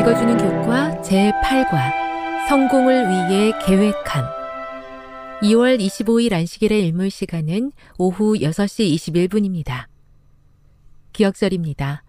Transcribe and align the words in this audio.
읽어주는 0.00 0.38
교과 0.38 1.02
제8과 1.02 2.48
성공을 2.48 3.06
위해 3.06 3.52
계획함 3.66 4.24
2월 5.42 5.78
25일 5.78 6.32
안식일의 6.32 6.86
일몰 6.86 7.10
시간은 7.10 7.70
오후 7.98 8.34
6시 8.38 8.94
21분입니다. 8.94 9.88
기억절입니다. 11.12 12.02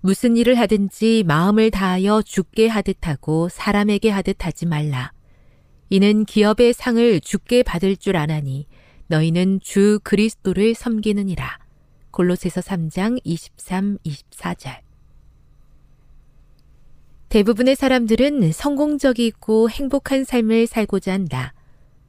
무슨 0.00 0.38
일을 0.38 0.58
하든지 0.58 1.24
마음을 1.26 1.70
다하여 1.70 2.22
죽게 2.22 2.68
하듯 2.68 3.06
하고 3.06 3.50
사람에게 3.50 4.08
하듯 4.08 4.46
하지 4.46 4.64
말라. 4.64 5.12
이는 5.90 6.24
기업의 6.24 6.72
상을 6.72 7.20
죽게 7.20 7.62
받을 7.62 7.94
줄 7.94 8.16
아나니 8.16 8.66
너희는 9.08 9.60
주 9.60 10.00
그리스도를 10.02 10.74
섬기느니라. 10.74 11.58
골로새서 12.10 12.62
3장 12.62 13.20
23, 13.22 13.98
24절. 13.98 14.91
대부분의 17.32 17.76
사람들은 17.76 18.52
성공적이고 18.52 19.70
행복한 19.70 20.22
삶을 20.22 20.66
살고자 20.66 21.14
한다. 21.14 21.54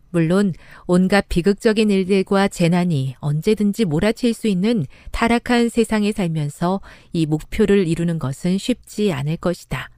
물론 0.10 0.52
온갖 0.86 1.28
비극적인 1.30 1.90
일들과 1.90 2.50
재난이 2.50 3.16
언제든지 3.20 3.86
몰아칠 3.86 4.34
수 4.34 4.50
있는 4.50 4.86
타락한 5.12 5.70
세상에 5.70 6.12
살면서 6.12 6.82
이 7.14 7.26
목표를 7.26 7.88
이루는 7.88 8.20
것은 8.20 8.58
쉽지 8.58 9.14
않을 9.14 9.38
것이다. 9.38 9.90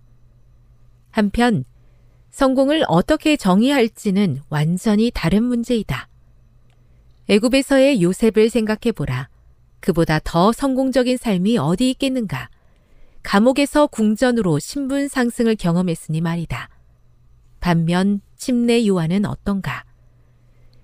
한편 1.09 1.64
성공을 2.30 2.84
어떻게 2.88 3.35
정의할지는 3.35 4.41
완전히 4.50 5.09
다른 5.12 5.41
문제이다. 5.41 6.08
애굽에서의 7.30 8.03
요셉을 8.03 8.52
생각해 8.52 8.91
보라. 8.91 9.30
그보다 9.80 10.19
더 10.24 10.52
성공적인 10.52 11.18
삶이 11.18 11.58
어디 11.58 11.90
있겠는가? 11.90 12.52
감옥에서 13.25 13.88
궁전으로 13.88 14.59
신분 14.59 15.08
상승을 15.08 15.56
경험했으니 15.56 16.22
말이다. 16.22 16.69
반면 17.59 18.22
침례 18.38 18.86
요한은 18.86 19.25
어떤가? 19.25 19.84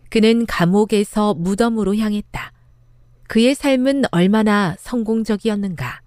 그는 0.09 0.47
감옥에서 0.47 1.35
무덤으로 1.35 1.95
향했다. 1.95 2.51
그의 3.27 3.53
삶은 3.53 4.05
얼마나 4.11 4.75
성공적이었는가? 4.79 6.01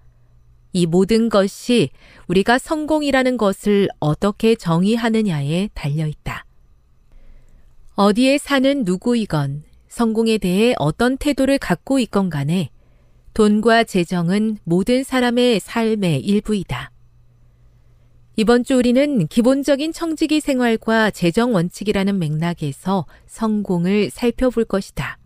이 0.72 0.86
모든 0.86 1.28
것이 1.28 1.90
우리가 2.26 2.58
성공이라는 2.58 3.36
것을 3.36 3.88
어떻게 4.00 4.56
정의하느냐에 4.56 5.70
달려 5.72 6.08
있다. 6.08 6.44
어디에 7.94 8.38
사는 8.38 8.82
누구이건 8.84 9.62
성공에 9.86 10.38
대해 10.38 10.74
어떤 10.80 11.16
태도를 11.16 11.58
갖고 11.58 12.00
있건 12.00 12.28
간에 12.28 12.70
돈과 13.34 13.82
재정은 13.82 14.58
모든 14.62 15.02
사람의 15.02 15.58
삶의 15.58 16.20
일부이다. 16.20 16.92
이번 18.36 18.62
주 18.62 18.76
우리는 18.76 19.26
기본적인 19.26 19.92
청지기 19.92 20.40
생활과 20.40 21.10
재정 21.10 21.52
원칙이라는 21.52 22.16
맥락에서 22.18 23.06
성공을 23.26 24.10
살펴볼 24.10 24.64
것이다. 24.64 25.18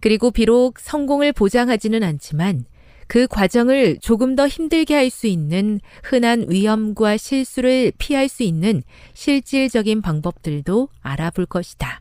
그리고 0.00 0.30
비록 0.30 0.78
성공을 0.78 1.34
보장하지는 1.34 2.02
않지만 2.02 2.64
그 3.06 3.26
과정을 3.26 3.98
조금 4.00 4.34
더 4.34 4.48
힘들게 4.48 4.94
할 4.94 5.10
수 5.10 5.26
있는 5.26 5.80
흔한 6.02 6.46
위험과 6.48 7.18
실수를 7.18 7.92
피할 7.98 8.28
수 8.30 8.42
있는 8.42 8.82
실질적인 9.12 10.00
방법들도 10.00 10.88
알아볼 11.00 11.44
것이다. 11.44 12.00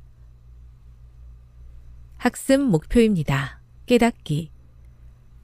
학습 2.15 2.61
목표입니다. 2.61 3.61
깨닫기. 3.85 4.51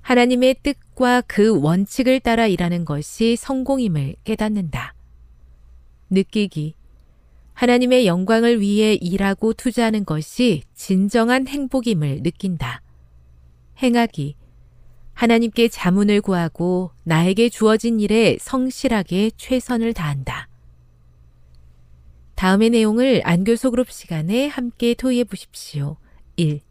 하나님의 0.05 0.57
뜻과 0.61 1.21
그 1.21 1.59
원칙을 1.59 2.19
따라 2.19 2.45
일하는 2.45 2.85
것이 2.85 3.35
성공임을 3.35 4.17
깨닫는다. 4.23 4.93
느끼기. 6.11 6.75
하나님의 7.53 8.05
영광을 8.05 8.61
위해 8.61 8.93
일하고 8.93 9.53
투자하는 9.53 10.05
것이 10.05 10.61
진정한 10.75 11.47
행복임을 11.47 12.21
느낀다. 12.21 12.83
행하기. 13.81 14.35
하나님께 15.13 15.69
자문을 15.69 16.21
구하고 16.21 16.91
나에게 17.03 17.49
주어진 17.49 17.99
일에 17.99 18.37
성실하게 18.39 19.31
최선을 19.37 19.95
다한다. 19.95 20.49
다음의 22.35 22.69
내용을 22.69 23.21
안교소 23.23 23.71
그룹 23.71 23.89
시간에 23.89 24.45
함께 24.45 24.93
토의해 24.93 25.23
보십시오. 25.23 25.97
1. 26.35 26.61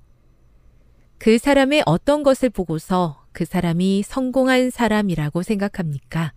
그 1.18 1.38
사람의 1.38 1.82
어떤 1.86 2.22
것을 2.22 2.48
보고서 2.50 3.23
그 3.34 3.44
사람이 3.44 4.04
성공한 4.04 4.70
사람이라고 4.70 5.42
생각합니까? 5.42 6.32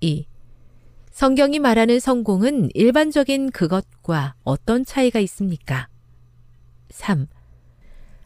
2. 0.00 0.26
성경이 1.12 1.60
말하는 1.60 2.00
성공은 2.00 2.70
일반적인 2.74 3.52
그것과 3.52 4.34
어떤 4.42 4.84
차이가 4.84 5.20
있습니까? 5.20 5.86
3. 6.90 7.28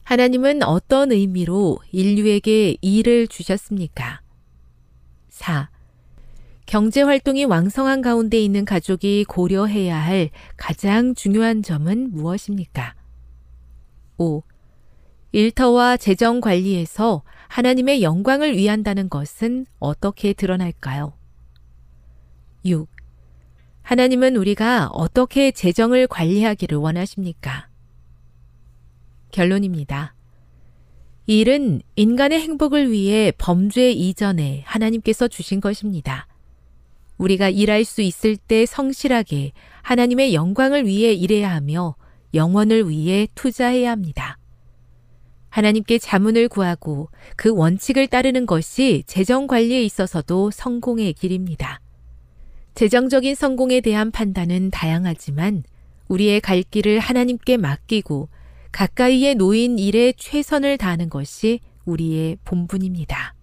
하나님은 0.05 0.63
어떤 0.63 1.13
의미로 1.13 1.79
인류에게 1.93 2.79
일을 2.81 3.29
주셨습니까? 3.29 4.23
4. 5.29 5.69
경제 6.65 7.03
활동이 7.03 7.45
왕성한 7.45 8.01
가운데 8.01 8.41
있는 8.41 8.65
가족이 8.65 9.27
고려해야 9.29 9.97
할 9.99 10.31
가장 10.57 11.15
중요한 11.15 11.63
점은 11.63 12.11
무엇입니까? 12.11 12.95
5. 14.17 14.43
일터와 15.33 15.99
재정 15.99 16.41
관리에서 16.41 17.23
하나님의 17.49 18.03
영광을 18.03 18.57
위한다는 18.57 19.09
것은 19.09 19.67
어떻게 19.79 20.33
드러날까요? 20.33 21.13
6. 22.65 22.89
하나님은 23.83 24.37
우리가 24.37 24.89
어떻게 24.89 25.53
재정을 25.53 26.07
관리하기를 26.07 26.77
원하십니까? 26.77 27.69
결론입니다. 29.31 30.15
이 31.29 31.41
일은 31.41 31.83
인간의 31.97 32.41
행복을 32.41 32.91
위해 32.91 33.33
범죄 33.37 33.91
이전에 33.91 34.63
하나님께서 34.65 35.29
주신 35.29 35.61
것입니다. 35.61 36.27
우리가 37.19 37.49
일할 37.49 37.85
수 37.85 38.03
있을 38.03 38.37
때 38.37 38.67
성실하게 38.67 39.53
하나님의 39.83 40.35
영광을 40.35 40.87
위해 40.87 41.13
일해야 41.13 41.51
하며 41.53 41.97
영원을 42.35 42.89
위해 42.89 43.27
투자해야 43.35 43.91
합니다. 43.91 44.39
하나님께 45.57 45.99
자문을 45.99 46.49
구하고 46.51 47.09
그 47.35 47.49
원칙을 47.49 48.09
따르는 48.09 48.45
것이 48.45 49.05
재정 49.07 49.47
관리에 49.47 49.83
있어서도 49.85 50.51
성공의 50.51 51.15
길입니다. 51.15 51.81
재정적인 52.75 53.35
성공에 53.35 53.81
대한 53.81 54.11
판단은 54.11 54.71
다양하지만 54.71 55.63
우리의 56.09 56.43
갈 56.43 56.63
길을 56.63 56.99
하나님께 56.99 57.57
맡기고 57.57 58.29
가까이에 58.71 59.33
놓인 59.33 59.79
일에 59.79 60.13
최선을 60.15 60.77
다하는 60.77 61.09
것이 61.09 61.61
우리의 61.87 62.37
본분입니다. 62.45 63.36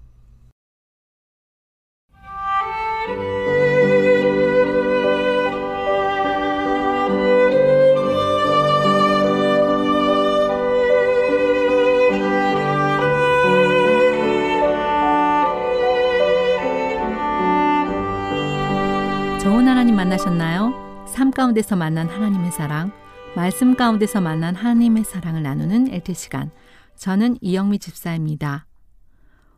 좋은 19.44 19.68
하나님 19.68 19.98
만나셨나요? 19.98 21.06
삶 21.06 21.30
가운데서 21.30 21.76
만난 21.76 22.08
하나님의 22.08 22.54
사랑, 22.54 22.94
말씀 23.36 23.76
가운데서 23.76 24.22
만난 24.22 24.56
하나님의 24.56 25.04
사랑을 25.04 25.44
나누는 25.44 25.90
엘트 25.94 26.14
시간. 26.14 26.50
저는 26.96 27.36
이영미 27.42 27.80
집사입니다. 27.80 28.68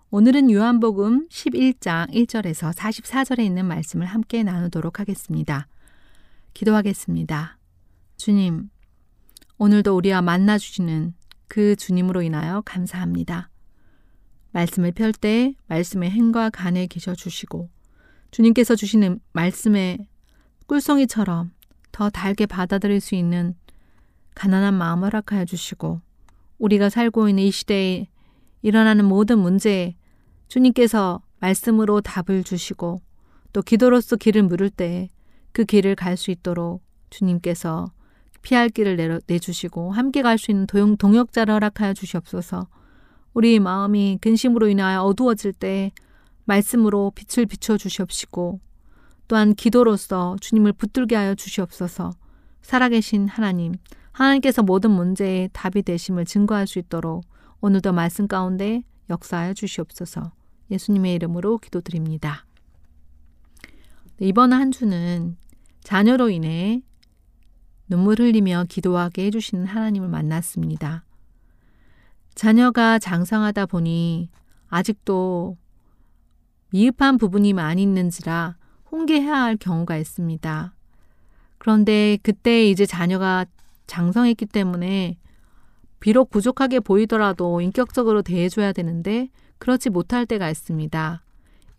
오늘은 0.09 0.49
요한복음 0.49 1.27
11장 1.29 2.09
1절에서 2.09 2.73
44절에 2.73 3.41
있는 3.45 3.67
말씀을 3.67 4.07
함께 4.07 4.41
나누도록 4.41 4.99
하겠습니다. 4.99 5.67
기도하겠습니다. 6.55 7.59
주님, 8.17 8.71
오늘도 9.59 9.95
우리와 9.95 10.23
만나 10.23 10.57
주시는 10.57 11.13
그 11.47 11.75
주님으로 11.75 12.23
인하여 12.23 12.63
감사합니다. 12.65 13.51
말씀을 14.51 14.93
펼 14.93 15.13
때 15.13 15.53
말씀의 15.67 16.09
행과 16.09 16.49
간에 16.49 16.88
계셔 16.88 17.13
주시고 17.13 17.75
주님께서 18.35 18.75
주시는 18.75 19.21
말씀의 19.31 20.09
꿀송이처럼 20.67 21.51
더 21.93 22.09
달게 22.09 22.45
받아들일 22.45 22.99
수 22.99 23.15
있는 23.15 23.55
가난한 24.35 24.73
마음 24.73 25.03
허락하여 25.03 25.45
주시고 25.45 26.01
우리가 26.57 26.89
살고 26.89 27.29
있는 27.29 27.43
이 27.43 27.51
시대에 27.51 28.09
일어나는 28.61 29.05
모든 29.05 29.39
문제에 29.39 29.95
주님께서 30.49 31.21
말씀으로 31.39 32.01
답을 32.01 32.43
주시고 32.43 32.99
또 33.53 33.61
기도로서 33.61 34.17
길을 34.17 34.43
물을 34.43 34.69
때 34.69 35.07
그 35.53 35.63
길을 35.63 35.95
갈 35.95 36.17
수 36.17 36.29
있도록 36.31 36.83
주님께서 37.11 37.89
피할 38.41 38.67
길을 38.67 38.97
내려, 38.97 39.21
내주시고 39.27 39.93
함께 39.93 40.21
갈 40.21 40.38
수 40.38 40.51
있는 40.51 40.67
도용, 40.67 40.97
동역자를 40.97 41.53
허락하여 41.53 41.93
주시옵소서. 41.93 42.67
우리 43.33 43.61
마음이 43.61 44.17
근심으로 44.19 44.67
인하여 44.67 45.03
어두워질 45.03 45.53
때 45.53 45.93
말씀으로 46.45 47.12
빛을 47.15 47.45
비춰 47.45 47.77
주시옵시고 47.77 48.59
또한 49.27 49.56
기도로서 49.56 50.38
주님을 50.39 50.74
붙들게 50.74 51.15
하여 51.15 51.36
주시옵소서 51.36 52.12
살아계신 52.62 53.27
하나님, 53.27 53.74
하나님께서 54.12 54.63
모든 54.63 54.92
문제에 54.92 55.50
답이 55.53 55.83
되심을 55.83 56.25
증거할 56.25 56.68
수 56.68 56.80
있도록 56.80 57.24
오늘도 57.62 57.94
말씀 57.94 58.27
가운데 58.27 58.83
역사하여 59.09 59.53
주시옵소서 59.53 60.31
예수님의 60.71 61.13
이름으로 61.15 61.57
기도드립니다. 61.59 62.45
네, 64.18 64.27
이번 64.27 64.53
한 64.53 64.71
주는 64.71 65.38
자녀로 65.81 66.30
인해 66.30 66.81
눈물 67.88 68.19
흘리며 68.19 68.65
기도하게 68.68 69.25
해주시는 69.25 69.65
하나님을 69.65 70.07
만났습니다. 70.07 71.03
자녀가 72.33 72.98
장성하다 72.98 73.68
보니 73.68 74.30
아직도 74.68 75.57
미흡한 76.75 77.18
부분이 77.18 77.54
많이 77.54 77.83
있는지라 77.83 78.57
홍계해야 78.92 79.33
할 79.33 79.56
경우가 79.56 79.95
있습니다. 79.95 80.74
그런데 81.57 82.18
그때 82.22 82.69
이제 82.69 82.86
자녀가 82.86 83.45
장성했기 83.88 84.48
때문에 84.48 85.18
비록 86.01 86.31
부족하게 86.31 86.81
보이더라도 86.81 87.62
인격적으로 87.62 88.24
대해줘야 88.24 88.74
되는데 88.74 89.30
그렇지 89.57 89.89
못할 89.89 90.25
때가 90.25 90.50
있습니다. 90.50 91.24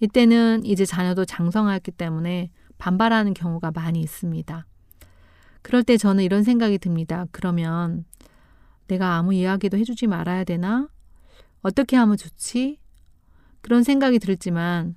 이때는 0.00 0.64
이제 0.64 0.86
자녀도 0.86 1.26
장성했기 1.26 1.90
때문에 1.90 2.50
반발하는 2.78 3.34
경우가 3.34 3.72
많이 3.72 4.00
있습니다. 4.00 4.64
그럴 5.60 5.82
때 5.82 5.98
저는 5.98 6.24
이런 6.24 6.42
생각이 6.42 6.78
듭니다. 6.78 7.26
그러면 7.32 8.06
내가 8.86 9.16
아무 9.16 9.34
이야기도 9.34 9.76
해주지 9.76 10.06
말아야 10.06 10.44
되나? 10.44 10.88
어떻게 11.60 11.96
하면 11.96 12.16
좋지? 12.16 12.78
그런 13.66 13.82
생각이 13.82 14.20
들지만 14.20 14.94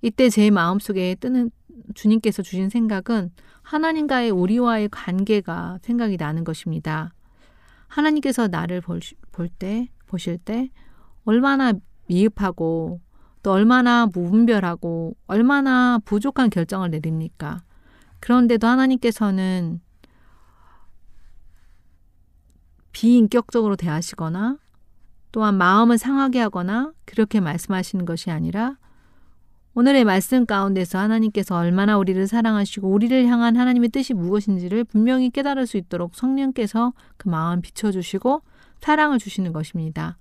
이때 0.00 0.30
제 0.30 0.48
마음속에 0.48 1.16
뜨는 1.16 1.50
주님께서 1.96 2.42
주신 2.42 2.68
생각은 2.68 3.32
하나님과의 3.62 4.30
우리와의 4.30 4.90
관계가 4.90 5.80
생각이 5.82 6.18
나는 6.18 6.44
것입니다. 6.44 7.12
하나님께서 7.88 8.46
나를 8.46 8.80
볼 8.80 9.00
때, 9.48 9.88
보실 10.06 10.38
때 10.38 10.70
얼마나 11.24 11.72
미흡하고 12.06 13.00
또 13.42 13.50
얼마나 13.50 14.06
무분별하고 14.06 15.16
얼마나 15.26 15.98
부족한 16.04 16.50
결정을 16.50 16.90
내립니까? 16.90 17.64
그런데도 18.20 18.68
하나님께서는 18.68 19.80
비인격적으로 22.92 23.74
대하시거나 23.74 24.58
또한 25.32 25.56
마음을 25.56 25.98
상하게 25.98 26.40
하거나 26.40 26.92
그렇게 27.04 27.40
말씀하시는 27.40 28.04
것이 28.04 28.30
아니라 28.30 28.76
오늘의 29.74 30.04
말씀 30.04 30.44
가운데서 30.44 30.98
하나님께서 30.98 31.56
얼마나 31.56 31.96
우리를 31.96 32.26
사랑하시고 32.26 32.88
우리를 32.88 33.26
향한 33.26 33.56
하나님의 33.56 33.88
뜻이 33.88 34.12
무엇인지를 34.12 34.84
분명히 34.84 35.30
깨달을 35.30 35.66
수 35.66 35.78
있도록 35.78 36.14
성령께서 36.14 36.92
그 37.16 37.30
마음 37.30 37.62
비춰주시고 37.62 38.42
사랑을 38.80 39.18
주시는 39.18 39.54
것입니다. 39.54 40.18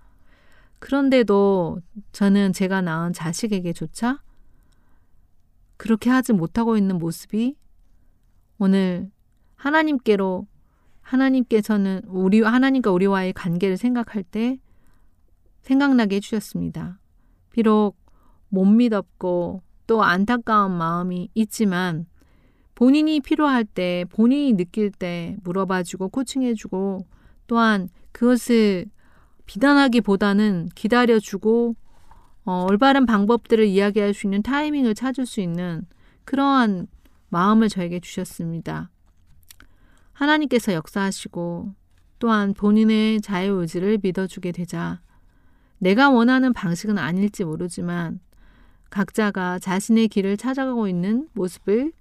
그런데도 0.79 1.81
저는 2.13 2.53
제가 2.53 2.81
낳은 2.81 3.11
자식에게조차 3.11 4.21
그렇게 5.75 6.09
하지 6.09 6.31
못하고 6.31 6.77
있는 6.77 6.97
모습이 6.97 7.55
오늘 8.57 9.11
하나님께로 9.55 10.47
하나님께서는 11.01 12.01
우리 12.07 12.41
하나님과 12.41 12.91
우리와의 12.91 13.33
관계를 13.33 13.75
생각할 13.75 14.23
때 14.23 14.59
생각나게 15.61 16.17
해주셨습니다. 16.17 16.99
비록 17.51 17.97
못 18.49 18.65
믿었고 18.65 19.61
또 19.87 20.03
안타까운 20.03 20.77
마음이 20.77 21.29
있지만 21.33 22.05
본인이 22.75 23.19
필요할 23.19 23.65
때 23.65 24.05
본인이 24.09 24.53
느낄 24.53 24.91
때 24.91 25.37
물어봐주고 25.43 26.09
코칭해주고 26.09 27.05
또한 27.47 27.89
그것을 28.11 28.85
비난하기보다는 29.45 30.69
기다려주고 30.75 31.75
어, 32.45 32.65
올바른 32.69 33.05
방법들을 33.05 33.65
이야기할 33.65 34.13
수 34.13 34.25
있는 34.25 34.41
타이밍을 34.41 34.95
찾을 34.95 35.25
수 35.25 35.41
있는 35.41 35.85
그러한 36.25 36.87
마음을 37.29 37.69
저에게 37.69 37.99
주셨습니다. 37.99 38.89
하나님께서 40.13 40.73
역사하시고 40.73 41.73
또한 42.19 42.53
본인의 42.53 43.21
자유 43.21 43.53
의지를 43.61 43.99
믿어주게 44.01 44.51
되자 44.51 45.01
내가 45.81 46.11
원하는 46.11 46.53
방식은 46.53 46.99
아닐지 46.99 47.43
모르지만 47.43 48.19
각자가 48.91 49.57
자신의 49.57 50.09
길을 50.09 50.37
찾아가고 50.37 50.87
있는 50.87 51.27
모습을 51.33 51.91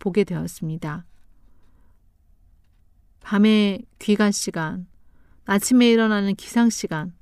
보게 0.00 0.24
되었습니다. 0.24 1.04
밤에 3.20 3.78
귀가 4.00 4.32
시간, 4.32 4.88
아침에 5.44 5.88
일어나는 5.88 6.34
기상 6.34 6.68
시간, 6.68 7.12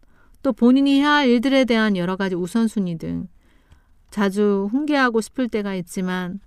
또 0.42 0.54
본인이 0.54 1.00
해야 1.00 1.16
할 1.16 1.28
일들에 1.28 1.66
대한 1.66 1.99
여러 1.99 2.16
가지 2.16 2.35
우선순위 2.35 2.96
등 2.96 3.28
자주 4.11 4.68
훈계하고 4.70 5.20
싶을 5.20 5.49
때가 5.49 5.75
있지만 5.75 6.40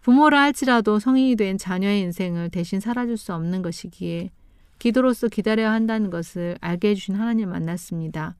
부모라 0.00 0.40
할지라도 0.40 0.98
성인이 0.98 1.36
된 1.36 1.58
자녀의 1.58 2.00
인생을 2.00 2.48
대신 2.48 2.80
살아줄 2.80 3.18
수 3.18 3.34
없는 3.34 3.60
것이기에 3.60 4.30
기도로서 4.78 5.28
기다려야 5.28 5.70
한다는 5.70 6.08
것을 6.08 6.56
알게 6.62 6.90
해주신 6.90 7.16
하나님을 7.16 7.52
만났습니다. 7.52 8.36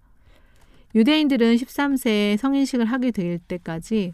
유대인들은 0.94 1.56
13세에 1.56 2.36
성인식을 2.36 2.84
하게 2.84 3.10
될 3.10 3.38
때까지 3.38 4.12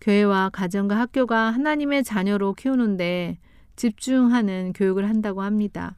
교회와 0.00 0.50
가정과 0.50 0.98
학교가 0.98 1.50
하나님의 1.50 2.04
자녀로 2.04 2.54
키우는데 2.54 3.38
집중하는 3.74 4.72
교육을 4.72 5.08
한다고 5.08 5.42
합니다. 5.42 5.96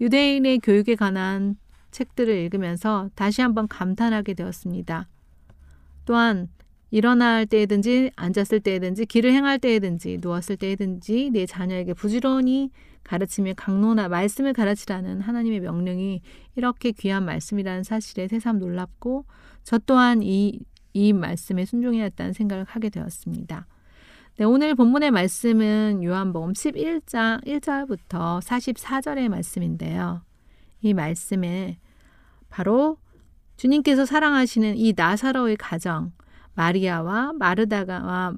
유대인의 0.00 0.60
교육에 0.60 0.94
관한 0.94 1.56
책들을 1.90 2.34
읽으면서 2.34 3.10
다시 3.14 3.42
한번 3.42 3.68
감탄하게 3.68 4.34
되었습니다. 4.34 5.08
또한 6.04 6.48
일어날 6.92 7.46
때든지 7.46 8.10
앉았을 8.16 8.60
때든지 8.60 9.06
길을 9.06 9.32
행할 9.32 9.58
때든지 9.58 10.18
누웠을 10.20 10.58
때든지 10.58 11.30
내 11.32 11.46
자녀에게 11.46 11.94
부지런히 11.94 12.70
가르치며 13.02 13.54
강론하 13.56 14.08
말씀을 14.08 14.52
가르치라는 14.52 15.22
하나님의 15.22 15.60
명령이 15.60 16.20
이렇게 16.54 16.92
귀한 16.92 17.24
말씀이라는 17.24 17.82
사실에 17.82 18.28
새삼 18.28 18.58
놀랍고 18.58 19.24
저 19.64 19.78
또한 19.78 20.22
이, 20.22 20.60
이 20.92 21.14
말씀에 21.14 21.64
순종해야 21.64 22.04
했다는 22.04 22.34
생각을 22.34 22.64
하게 22.68 22.90
되었습니다. 22.90 23.66
네, 24.36 24.44
오늘 24.44 24.74
본문의 24.74 25.12
말씀은 25.12 26.04
요한복음 26.04 26.52
11장 26.52 27.42
1절부터 27.46 28.42
44절의 28.42 29.30
말씀인데요. 29.30 30.20
이 30.82 30.92
말씀에 30.92 31.78
바로 32.50 32.98
주님께서 33.56 34.04
사랑하시는 34.04 34.76
이 34.76 34.92
나사로의 34.94 35.56
가정, 35.56 36.12
마리아와 36.54 37.32
마르다가 37.34 38.34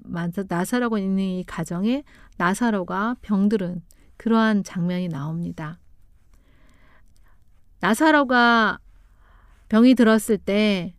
나사로가 0.49 0.99
있는 0.99 1.25
이 1.25 1.45
가정에 1.45 2.05
나사로가 2.37 3.17
병들은 3.23 3.83
그러한 4.17 4.65
장면이 4.65 5.09
나옵니다. 5.09 5.79
나사로가 7.81 8.79
병이 9.69 9.95
들었을 9.95 10.39
때 10.39 10.95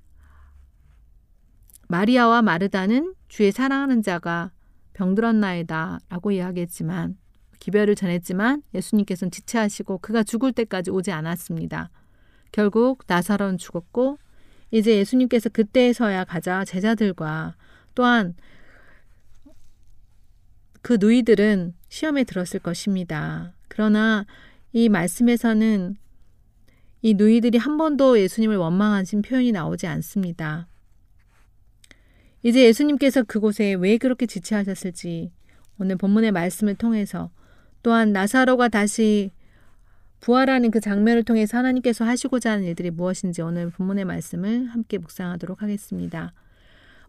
마리아와 1.87 2.41
마르다는 2.41 3.13
주의 3.27 3.51
사랑하는 3.51 4.01
자가 4.01 4.51
병들었나이다 4.93 5.99
라고 6.09 6.31
이야기했지만 6.31 7.17
기별을 7.59 7.95
전했지만 7.95 8.63
예수님께서는 8.73 9.31
지체하시고 9.31 9.99
그가 9.99 10.23
죽을 10.23 10.51
때까지 10.51 10.91
오지 10.91 11.11
않았습니다. 11.11 11.89
결국 12.51 13.03
나사로는 13.07 13.57
죽었고 13.57 14.17
이제 14.71 14.97
예수님께서 14.97 15.49
그때에서야 15.49 16.25
가자 16.25 16.65
제자들과 16.65 17.55
또한 17.93 18.35
그 20.81 20.97
누이들은 20.99 21.73
시험에 21.89 22.23
들었을 22.23 22.59
것입니다. 22.59 23.53
그러나 23.67 24.25
이 24.73 24.89
말씀에서는 24.89 25.97
이 27.01 27.13
누이들이 27.13 27.57
한 27.57 27.77
번도 27.77 28.19
예수님을 28.19 28.57
원망하신 28.57 29.21
표현이 29.21 29.51
나오지 29.51 29.87
않습니다. 29.87 30.67
이제 32.43 32.63
예수님께서 32.65 33.23
그곳에 33.23 33.73
왜 33.73 33.97
그렇게 33.97 34.25
지체하셨을지 34.25 35.31
오늘 35.79 35.95
본문의 35.97 36.31
말씀을 36.31 36.75
통해서 36.75 37.31
또한 37.81 38.13
나사로가 38.13 38.67
다시 38.67 39.31
부활하는 40.25 40.71
그 40.71 40.79
장면을 40.79 41.21
통해서 41.21 41.55
하나님께서 41.59 42.03
하시고자 42.03 42.53
하는 42.53 42.63
일들이 42.63 42.89
무엇인지 42.89 43.43
오늘 43.43 43.69
본문의 43.69 44.05
말씀을 44.05 44.65
함께 44.65 44.97
묵상하도록 44.97 45.61
하겠습니다. 45.61 46.33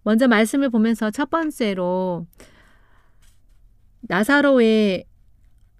먼저 0.02 0.28
말씀을 0.28 0.68
보면서 0.68 1.10
첫 1.10 1.30
번째로 1.30 2.26
나사로의 4.02 5.06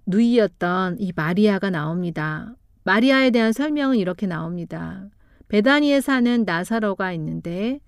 누이였던 0.07 0.97
이 0.99 1.13
마리아가 1.15 1.69
나옵니다. 1.69 2.55
마리아에 2.85 3.31
대한 3.31 3.53
설명은 3.53 3.99
이렇게 3.99 4.27
나옵니다. 4.27 5.07
베다니에 5.49 6.01
사는 6.01 6.43
나사로가 6.47 7.13
있는데 7.13 7.81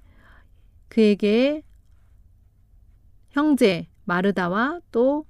그에게 0.90 1.62
형제 3.30 3.88
마르다와 4.04 4.80
또 4.92 5.24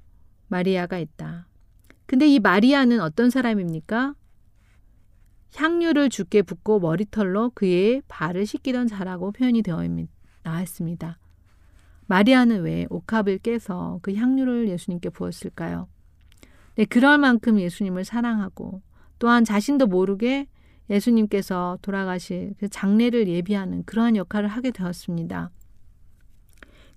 마리아가 0.48 0.98
있다. 0.98 1.47
근데 2.08 2.26
이 2.26 2.40
마리아는 2.40 3.00
어떤 3.00 3.28
사람입니까? 3.28 4.14
향유를 5.54 6.08
죽게 6.08 6.40
붓고 6.40 6.80
머리털로 6.80 7.50
그의 7.50 8.00
발을 8.08 8.46
씻기던 8.46 8.86
자라고 8.86 9.30
표현이 9.30 9.60
되어 9.60 9.86
나왔습니다. 10.42 11.18
마리아는 12.06 12.62
왜 12.62 12.86
옥합을 12.88 13.36
깨서 13.40 13.98
그 14.00 14.14
향유를 14.14 14.70
예수님께 14.70 15.10
부었을까요? 15.10 15.86
네, 16.76 16.86
그럴 16.86 17.18
만큼 17.18 17.60
예수님을 17.60 18.06
사랑하고 18.06 18.80
또한 19.18 19.44
자신도 19.44 19.86
모르게 19.86 20.46
예수님께서 20.88 21.78
돌아가실 21.82 22.54
그 22.58 22.70
장례를 22.70 23.28
예비하는 23.28 23.84
그러한 23.84 24.16
역할을 24.16 24.48
하게 24.48 24.70
되었습니다. 24.70 25.50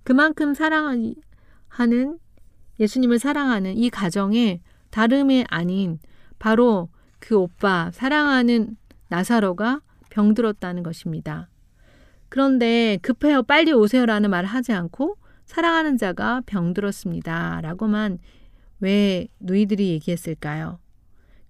그만큼 0.04 0.54
사랑하는 0.54 1.14
예수님을 2.80 3.18
사랑하는 3.18 3.76
이 3.76 3.90
가정에 3.90 4.62
다름이 4.92 5.46
아닌 5.48 5.98
바로 6.38 6.88
그 7.18 7.36
오빠 7.36 7.90
사랑하는 7.92 8.76
나사로가 9.08 9.80
병들었다는 10.10 10.82
것입니다. 10.82 11.48
그런데 12.28 12.98
급해요 13.02 13.42
빨리 13.42 13.72
오세요라는 13.72 14.30
말을 14.30 14.48
하지 14.48 14.72
않고 14.72 15.16
사랑하는 15.44 15.98
자가 15.98 16.42
병들었습니다. 16.46 17.60
라고만 17.62 18.18
왜 18.80 19.28
누이들이 19.40 19.88
얘기했을까요? 19.90 20.78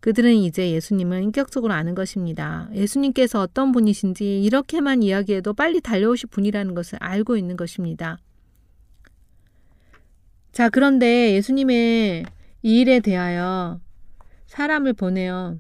그들은 0.01 0.35
이제 0.35 0.71
예수님을 0.73 1.23
인격적으로 1.23 1.73
아는 1.73 1.95
것입니다. 1.95 2.69
예수님께서 2.75 3.41
어떤 3.41 3.71
분이신지 3.71 4.43
이렇게만 4.43 5.03
이야기해도 5.03 5.55
빨리 5.55 5.81
달려오실 5.81 6.29
분이라는 6.31 6.75
것을 6.75 6.99
알고 7.01 7.37
있는 7.37 7.57
것입니다. 7.57 8.19
자, 10.51 10.69
그런데 10.69 11.35
예수님의 11.35 12.25
이 12.63 12.81
일에 12.81 13.01
대하여 13.01 13.81
사람을 14.47 14.93
보내요. 14.93 15.59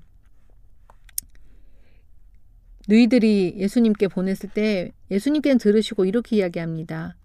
누이들이 2.88 3.54
예수님께 3.56 4.08
보냈을 4.08 4.50
때 4.50 4.92
예수님께는 5.10 5.58
들으시고 5.58 6.04
이렇게 6.04 6.36
이야기합니다. 6.36 7.16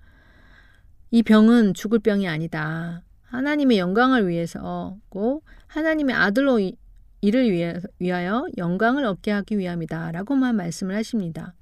이 1.11 1.23
병은 1.23 1.73
죽을 1.73 1.99
병이 1.99 2.27
아니다. 2.27 3.03
하나님의 3.23 3.77
영광을 3.77 4.27
위해서고 4.27 5.43
하나님의 5.67 6.15
아들로 6.15 6.59
이를 7.21 7.51
위하여 7.99 8.45
영광을 8.57 9.05
얻게 9.05 9.31
하기 9.31 9.57
위함이다. 9.57 10.11
라고만 10.11 10.55
말씀을 10.55 10.95
하십니다. 10.95 11.53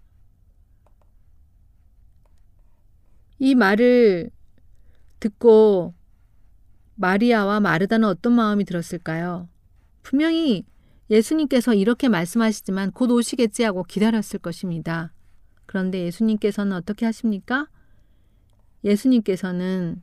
이 3.40 3.56
말을 3.56 4.30
듣고 5.20 5.94
마리아와 6.96 7.60
마르다는 7.60 8.08
어떤 8.08 8.34
마음이 8.34 8.66
들었을까요? 8.66 9.48
분명히 10.02 10.64
예수님께서 11.10 11.74
이렇게 11.74 12.10
말씀하시지만 12.10 12.92
곧 12.92 13.12
오시겠지 13.12 13.64
하고 13.64 13.84
기다렸을 13.84 14.40
것입니다. 14.40 15.14
그런데 15.66 16.00
예수님께서는 16.06 16.74
어떻게 16.74 17.06
하십니까? 17.06 17.68
예수님께서는 18.84 20.02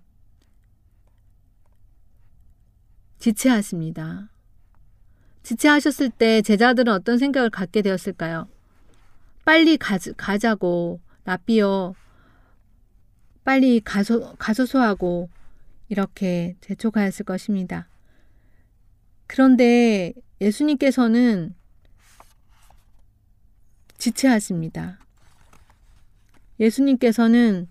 지체하십니다. 3.18 4.28
지체하셨을 5.42 6.11
때 6.11 6.42
제자들은 6.42 6.92
어떤 6.92 7.18
생각을 7.18 7.50
갖게 7.50 7.82
되었을까요? 7.82 8.49
빨리 9.44 9.76
가, 9.76 9.99
자고 10.38 11.00
라비어 11.25 11.94
빨리 13.44 13.80
가소, 13.80 14.34
가소소하고 14.37 15.28
이렇게 15.92 16.56
재촉하였을 16.62 17.26
것입니다. 17.26 17.87
그런데 19.26 20.14
예수님께서는 20.40 21.54
지체하십니다. 23.99 24.99
예수님께서는 26.58 27.68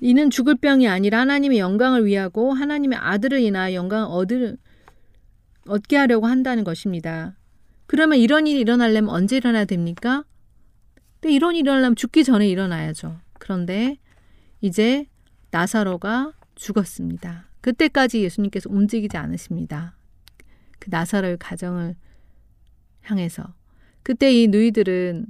이는 0.00 0.30
죽을 0.30 0.54
병이 0.54 0.86
아니라 0.86 1.18
하나님의 1.18 1.58
영광을 1.58 2.06
위하고 2.06 2.52
하나님의 2.52 2.96
아들을 2.96 3.40
인하여 3.40 3.74
영광을 3.74 4.06
얻을 4.08 4.56
얻게 5.66 5.96
하려고 5.96 6.28
한다는 6.28 6.62
것입니다. 6.62 7.34
그러면 7.86 8.18
이런 8.18 8.46
일이 8.46 8.60
일어나려면 8.60 9.10
언제 9.10 9.36
일어나야 9.36 9.64
됩니까? 9.64 10.22
근데 11.18 11.34
이런 11.34 11.56
일이 11.56 11.62
일어나려면 11.62 11.96
죽기 11.96 12.22
전에 12.22 12.48
일어나야죠. 12.48 13.18
그런데 13.40 13.96
이제 14.60 15.08
나사로가 15.50 16.34
죽었습니다. 16.54 17.48
그때까지 17.64 18.22
예수님께서 18.22 18.68
움직이지 18.68 19.16
않으십니다. 19.16 19.96
그 20.78 20.90
나사로의 20.90 21.38
가정을 21.38 21.96
향해서. 23.00 23.54
그때 24.02 24.30
이 24.34 24.48
누이들은 24.48 25.24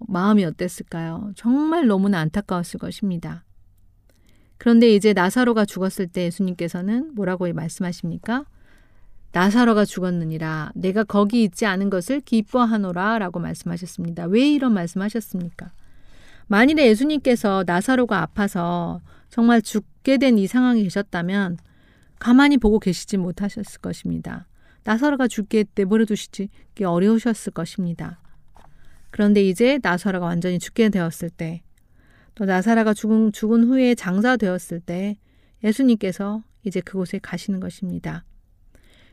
마음이 0.00 0.44
어땠을까요? 0.44 1.32
정말 1.34 1.86
너무나 1.86 2.18
안타까웠을 2.18 2.78
것입니다. 2.78 3.42
그런데 4.58 4.94
이제 4.94 5.14
나사로가 5.14 5.64
죽었을 5.64 6.08
때 6.08 6.24
예수님께서는 6.24 7.14
뭐라고 7.14 7.50
말씀하십니까? 7.50 8.44
나사로가 9.32 9.86
죽었느니라 9.86 10.72
내가 10.74 11.04
거기 11.04 11.42
있지 11.42 11.64
않은 11.64 11.88
것을 11.88 12.20
기뻐하노라 12.20 13.18
라고 13.18 13.40
말씀하셨습니다. 13.40 14.26
왜 14.26 14.46
이런 14.46 14.74
말씀하셨습니까? 14.74 15.72
만일에 16.48 16.86
예수님께서 16.88 17.64
나사로가 17.66 18.20
아파서 18.20 19.00
정말 19.30 19.62
죽 19.62 19.95
게 20.06 20.18
된 20.18 20.38
이 20.38 20.46
상황에 20.46 20.84
계셨다면 20.84 21.58
가만히 22.20 22.58
보고 22.58 22.78
계시지 22.78 23.16
못하셨을 23.16 23.80
것입니다. 23.80 24.46
나사로가 24.84 25.26
죽게 25.26 25.64
내버려 25.74 26.04
두시기 26.04 26.48
어려우셨을 26.84 27.52
것입니다. 27.52 28.20
그런데 29.10 29.42
이제 29.42 29.80
나사로가 29.82 30.26
완전히 30.26 30.60
죽게 30.60 30.90
되었을 30.90 31.30
때, 31.30 31.64
또 32.36 32.44
나사로가 32.44 32.94
죽은, 32.94 33.32
죽은 33.32 33.64
후에 33.64 33.96
장사되었을 33.96 34.78
때 34.78 35.16
예수님께서 35.64 36.44
이제 36.62 36.80
그곳에 36.80 37.18
가시는 37.18 37.58
것입니다. 37.58 38.24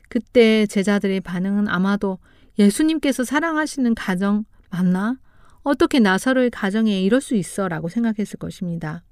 그때 0.10 0.68
제자들의 0.68 1.22
반응은 1.22 1.70
아마도 1.70 2.20
예수님께서 2.60 3.24
사랑하시는 3.24 3.96
가정 3.96 4.46
맞나? 4.70 5.18
어떻게 5.64 6.00
나사로의 6.00 6.52
가정에 6.52 7.02
이럴 7.02 7.20
수 7.20 7.34
있어? 7.34 7.68
라고 7.68 7.90
생각했을 7.90 8.38
것입니다. 8.38 9.04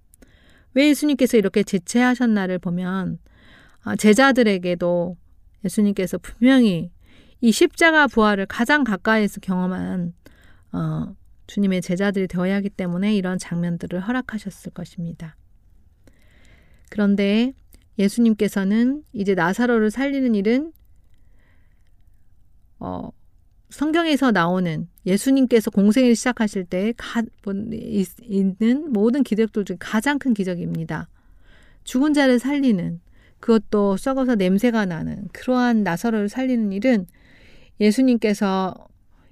왜 0.73 0.89
예수님께서 0.89 1.37
이렇게 1.37 1.63
제체하셨나를 1.63 2.59
보면 2.59 3.19
아, 3.83 3.95
제자들에게도 3.95 5.17
예수님께서 5.65 6.17
분명히 6.17 6.91
이 7.41 7.51
십자가 7.51 8.07
부활을 8.07 8.45
가장 8.45 8.83
가까이에서 8.83 9.39
경험한 9.41 10.13
어, 10.73 11.15
주님의 11.47 11.81
제자들이 11.81 12.27
되어야 12.27 12.55
하기 12.57 12.69
때문에 12.69 13.15
이런 13.15 13.37
장면들을 13.37 13.99
허락하셨을 13.99 14.71
것입니다. 14.71 15.35
그런데 16.89 17.53
예수님께서는 17.97 19.03
이제 19.13 19.33
나사로를 19.33 19.91
살리는 19.91 20.35
일은 20.35 20.71
어, 22.79 23.09
성경에서 23.71 24.31
나오는 24.31 24.87
예수님께서 25.05 25.71
공생을 25.71 26.15
시작하실 26.15 26.65
때 26.65 26.93
가, 26.97 27.23
뭐, 27.43 27.53
있는 28.21 28.91
모든 28.91 29.23
기적들 29.23 29.65
중에 29.65 29.77
가장 29.79 30.19
큰 30.19 30.33
기적입니다. 30.33 31.07
죽은 31.85 32.13
자를 32.13 32.37
살리는 32.37 32.99
그것도 33.39 33.97
썩어서 33.97 34.35
냄새가 34.35 34.85
나는 34.85 35.27
그러한 35.31 35.83
나사로를 35.83 36.29
살리는 36.29 36.71
일은 36.73 37.07
예수님께서 37.79 38.75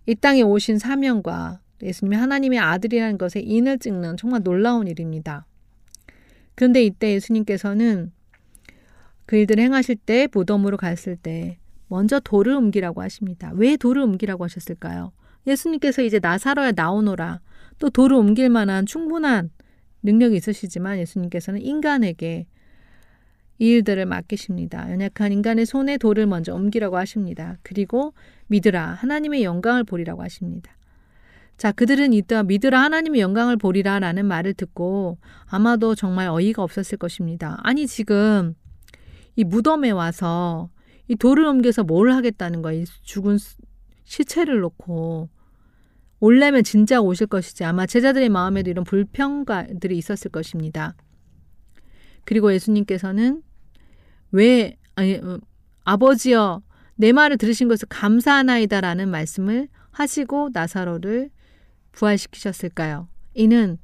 이 0.07 0.15
땅에 0.15 0.41
오신 0.41 0.79
사명과 0.79 1.59
예수님이 1.83 2.15
하나님의 2.15 2.59
아들이라는 2.59 3.17
것에 3.17 3.41
인을 3.41 3.77
찍는 3.77 4.17
정말 4.17 4.41
놀라운 4.41 4.87
일입니다. 4.87 5.45
그런데 6.55 6.83
이때 6.83 7.13
예수님께서는 7.13 8.11
그 9.25 9.35
일들을 9.35 9.63
행하실 9.63 9.97
때 9.97 10.27
무덤으로 10.33 10.77
갔을 10.77 11.15
때 11.15 11.58
먼저 11.89 12.19
돌을 12.19 12.53
옮기라고 12.53 13.01
하십니다. 13.01 13.51
왜 13.55 13.75
돌을 13.75 14.01
옮기라고 14.03 14.45
하셨을까요? 14.45 15.11
예수님께서 15.45 16.03
이제 16.03 16.19
나사로야 16.21 16.71
나오노라. 16.75 17.41
또 17.79 17.89
돌을 17.89 18.15
옮길 18.15 18.49
만한 18.49 18.85
충분한 18.85 19.49
능력이 20.03 20.37
있으시지만 20.37 20.99
예수님께서는 20.99 21.61
인간에게 21.61 22.45
이 23.57 23.67
일들을 23.67 24.05
맡기십니다. 24.05 24.89
연약한 24.91 25.33
인간의 25.33 25.65
손에 25.65 25.97
돌을 25.97 26.27
먼저 26.27 26.53
옮기라고 26.53 26.97
하십니다. 26.97 27.57
그리고 27.61 28.13
믿으라 28.47 28.93
하나님의 28.93 29.43
영광을 29.43 29.83
보리라고 29.83 30.23
하십니다. 30.23 30.71
자, 31.57 31.73
그들은 31.73 32.13
이따 32.13 32.41
믿으라 32.41 32.79
하나님의 32.83 33.19
영광을 33.19 33.57
보리라 33.57 33.99
라는 33.99 34.25
말을 34.25 34.53
듣고 34.53 35.17
아마도 35.45 35.93
정말 35.93 36.29
어이가 36.29 36.63
없었을 36.63 36.97
것입니다. 36.97 37.57
아니, 37.63 37.85
지금 37.85 38.55
이 39.35 39.43
무덤에 39.43 39.89
와서 39.89 40.69
이 41.09 41.15
돌을 41.15 41.43
옮겨서 41.43 41.83
뭘 41.83 42.11
하겠다는 42.11 42.61
거야. 42.61 42.73
이 42.73 42.85
죽은 43.01 43.37
시체를 44.05 44.59
놓고 44.59 45.29
올려면 46.19 46.63
진짜 46.63 47.01
오실 47.01 47.27
것이지 47.27 47.63
아마 47.63 47.85
제자들의 47.87 48.29
마음에도 48.29 48.69
이런 48.69 48.83
불평가들이 48.85 49.97
있었을 49.97 50.29
것입니다. 50.29 50.95
그리고 52.25 52.53
예수님께서는 52.53 53.41
왜 54.31 54.77
아니 54.95 55.15
어, 55.15 55.39
아버지여 55.83 56.61
내 56.95 57.11
말을 57.11 57.37
들으신 57.37 57.67
것을 57.67 57.87
감사하나이다라는 57.89 59.09
말씀을 59.09 59.67
하시고 59.91 60.49
나사로를 60.53 61.31
부활시키셨을까요? 61.93 63.07
이는 63.33 63.79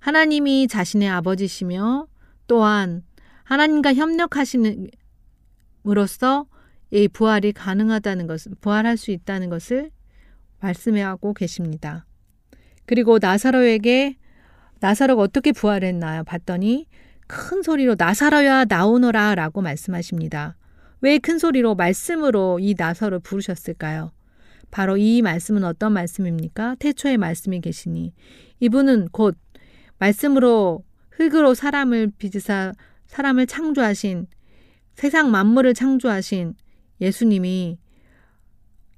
하나님이 0.00 0.66
자신의 0.66 1.08
아버지시며 1.10 2.08
또한 2.48 3.04
하나님과 3.44 3.94
협력하시는 3.94 4.88
으로써 5.86 6.46
이 6.90 7.08
부활이 7.08 7.52
가능하다는 7.52 8.26
것을 8.26 8.52
부활할 8.60 8.96
수 8.96 9.10
있다는 9.10 9.50
것을 9.50 9.90
말씀하고 10.60 11.34
계십니다. 11.34 12.06
그리고 12.86 13.18
나사로에게 13.20 14.16
나사로가 14.80 15.22
어떻게 15.22 15.52
부활했나요? 15.52 16.24
봤더니 16.24 16.86
큰 17.26 17.62
소리로 17.62 17.96
나사로야 17.98 18.66
나오너라 18.66 19.34
라고 19.34 19.60
말씀하십니다. 19.62 20.56
왜 21.00 21.18
큰 21.18 21.38
소리로 21.38 21.74
말씀으로 21.74 22.58
이 22.60 22.74
나사로 22.76 23.20
부르셨을까요? 23.20 24.12
바로 24.70 24.96
이 24.96 25.22
말씀은 25.22 25.64
어떤 25.64 25.92
말씀입니까? 25.92 26.76
태초의 26.78 27.18
말씀이 27.18 27.60
계시니 27.60 28.12
이분은 28.60 29.08
곧 29.12 29.36
말씀으로 29.98 30.84
흙으로 31.10 31.54
사람을 31.54 32.12
빚으사 32.18 32.72
사람을 33.06 33.46
창조하신 33.46 34.26
세상 34.94 35.30
만물을 35.30 35.74
창조하신 35.74 36.54
예수님이 37.00 37.78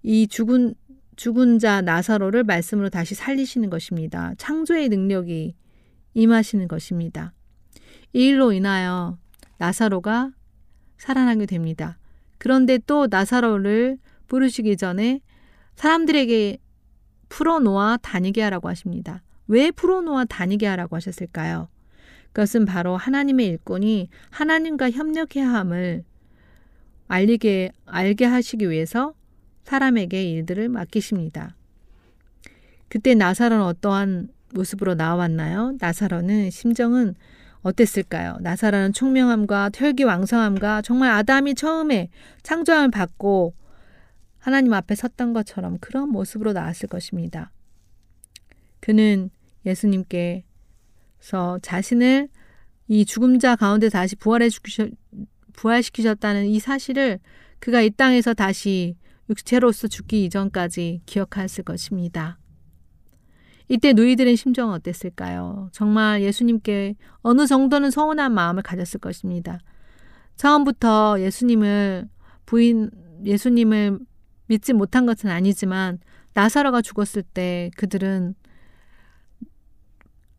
이 0.02 0.26
죽은 0.28 0.74
죽은 1.16 1.58
자 1.58 1.80
나사로를 1.82 2.44
말씀으로 2.44 2.90
다시 2.90 3.14
살리시는 3.16 3.70
것입니다. 3.70 4.34
창조의 4.38 4.88
능력이 4.88 5.56
임하시는 6.14 6.68
것입니다. 6.68 7.32
이 8.12 8.28
일로 8.28 8.52
인하여 8.52 9.18
나사로가 9.58 10.30
살아나게 10.96 11.46
됩니다. 11.46 11.98
그런데 12.38 12.78
또 12.86 13.08
나사로를 13.10 13.98
부르시기 14.28 14.76
전에 14.76 15.20
사람들에게 15.74 16.58
풀어놓아 17.28 17.98
다니게 17.98 18.42
하라고 18.42 18.68
하십니다. 18.68 19.22
왜 19.48 19.70
풀어놓아 19.70 20.24
다니게 20.24 20.66
하라고 20.66 20.96
하셨을까요? 20.96 21.68
그것은 22.32 22.64
바로 22.64 22.96
하나님의 22.96 23.46
일꾼이 23.46 24.08
하나님과 24.30 24.90
협력해야 24.90 25.48
함을 25.52 26.04
알리게, 27.08 27.72
알게 27.86 28.24
하시기 28.24 28.70
위해서 28.70 29.14
사람에게 29.64 30.22
일들을 30.30 30.68
맡기십니다. 30.68 31.56
그때 32.88 33.14
나사로는 33.14 33.64
어떠한 33.64 34.28
모습으로 34.54 34.94
나왔나요? 34.94 35.76
나사로는 35.78 36.50
심정은 36.50 37.14
어땠을까요? 37.62 38.38
나사로는 38.40 38.92
총명함과 38.92 39.70
혈기 39.74 40.04
왕성함과 40.04 40.82
정말 40.82 41.10
아담이 41.10 41.54
처음에 41.54 42.08
창조함을 42.42 42.90
받고 42.90 43.54
하나님 44.38 44.72
앞에 44.72 44.94
섰던 44.94 45.32
것처럼 45.32 45.78
그런 45.80 46.08
모습으로 46.10 46.52
나왔을 46.52 46.88
것입니다. 46.88 47.50
그는 48.80 49.30
예수님께서 49.66 50.44
자신을 51.60 52.28
이 52.86 53.04
죽음자 53.04 53.56
가운데 53.56 53.90
다시 53.90 54.16
부활해 54.16 54.48
부활시키셨다는 55.58 56.46
이 56.46 56.60
사실을 56.60 57.18
그가 57.58 57.82
이 57.82 57.90
땅에서 57.90 58.32
다시 58.32 58.96
육체로서 59.28 59.88
죽기 59.88 60.24
이전까지 60.24 61.02
기억했을 61.04 61.64
것입니다. 61.64 62.38
이때 63.68 63.92
누이들의 63.92 64.36
심정은 64.36 64.72
어땠을까요? 64.74 65.68
정말 65.72 66.22
예수님께 66.22 66.94
어느 67.20 67.46
정도는 67.46 67.90
서운한 67.90 68.32
마음을 68.32 68.62
가졌을 68.62 69.00
것입니다. 69.00 69.58
처음부터 70.36 71.20
예수님을 71.20 72.08
부인, 72.46 72.90
예수님을 73.24 73.98
믿지 74.46 74.72
못한 74.72 75.04
것은 75.04 75.28
아니지만 75.28 75.98
나사로가 76.34 76.80
죽었을 76.80 77.22
때 77.22 77.70
그들은 77.76 78.36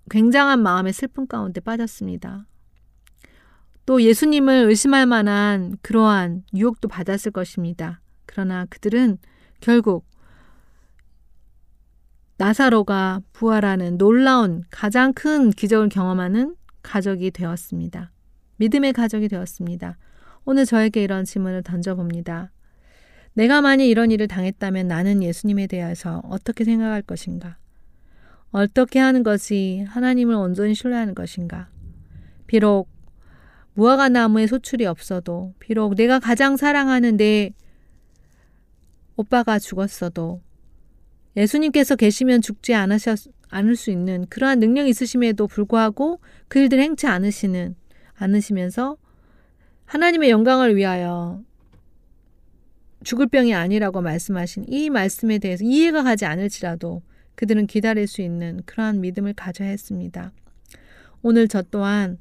굉장한 0.09 0.63
마음의 0.63 0.93
슬픔 0.93 1.27
가운데 1.27 1.59
빠졌습니다. 1.59 2.48
또 3.89 4.03
예수님을 4.03 4.69
의심할 4.69 5.07
만한 5.07 5.75
그러한 5.81 6.43
유혹도 6.53 6.87
받았을 6.87 7.31
것입니다. 7.31 8.01
그러나 8.27 8.67
그들은 8.69 9.17
결국 9.61 10.05
나사로가 12.37 13.21
부활하는 13.33 13.97
놀라운 13.97 14.63
가장 14.69 15.11
큰 15.13 15.49
기적을 15.49 15.89
경험하는 15.89 16.55
가족이 16.83 17.31
되었습니다. 17.31 18.11
믿음의 18.57 18.93
가족이 18.93 19.27
되었습니다. 19.27 19.97
오늘 20.45 20.67
저에게 20.67 21.03
이런 21.03 21.25
질문을 21.25 21.63
던져봅니다. 21.63 22.51
내가 23.33 23.61
만약 23.61 23.85
이런 23.85 24.11
일을 24.11 24.27
당했다면 24.27 24.87
나는 24.87 25.23
예수님에 25.23 25.65
대해서 25.65 26.21
어떻게 26.25 26.63
생각할 26.63 27.01
것인가? 27.01 27.57
어떻게 28.51 28.99
하는 28.99 29.23
것이 29.23 29.83
하나님을 29.87 30.35
온전히 30.35 30.75
신뢰하는 30.75 31.15
것인가? 31.15 31.69
비록 32.45 32.87
무화과 33.79 34.09
나무에 34.09 34.45
소출이 34.45 34.85
없어도 34.85 35.53
비록 35.59 35.95
내가 35.95 36.19
가장 36.19 36.57
사랑하는 36.57 37.15
내 37.15 37.53
오빠가 39.15 39.57
죽었어도 39.57 40.41
예수님께서 41.37 41.95
계시면 41.95 42.41
죽지 42.41 42.73
않으셨, 42.73 43.31
않을 43.47 43.77
수 43.77 43.89
있는 43.89 44.25
그러한 44.27 44.59
능력이 44.59 44.89
있으심에도 44.89 45.47
불구하고 45.47 46.19
그 46.49 46.59
일들 46.59 46.81
행치 46.81 47.07
않으시는 47.07 47.75
않으시면서 48.15 48.97
하나님의 49.85 50.29
영광을 50.29 50.75
위하여 50.75 51.41
죽을 53.05 53.27
병이 53.27 53.53
아니라고 53.53 54.01
말씀하신 54.01 54.65
이 54.67 54.89
말씀에 54.89 55.37
대해서 55.37 55.63
이해가 55.63 56.03
가지 56.03 56.25
않을지라도 56.25 57.01
그들은 57.35 57.65
기다릴 57.65 58.07
수 58.07 58.21
있는 58.21 58.61
그러한 58.65 58.99
믿음을 58.99 59.33
가져야 59.35 59.69
했습니다. 59.69 60.33
오늘 61.21 61.47
저 61.47 61.61
또한 61.61 62.17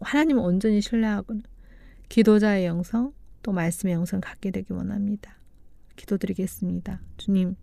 하나님을 0.00 0.42
온전히 0.42 0.80
신뢰하고 0.80 1.40
기도자의 2.08 2.66
영성 2.66 3.12
또 3.42 3.52
말씀의 3.52 3.94
영성 3.94 4.20
갖게 4.20 4.50
되기 4.50 4.72
원합니다. 4.72 5.36
기도드리겠습니다. 5.96 7.00
주님, 7.16 7.56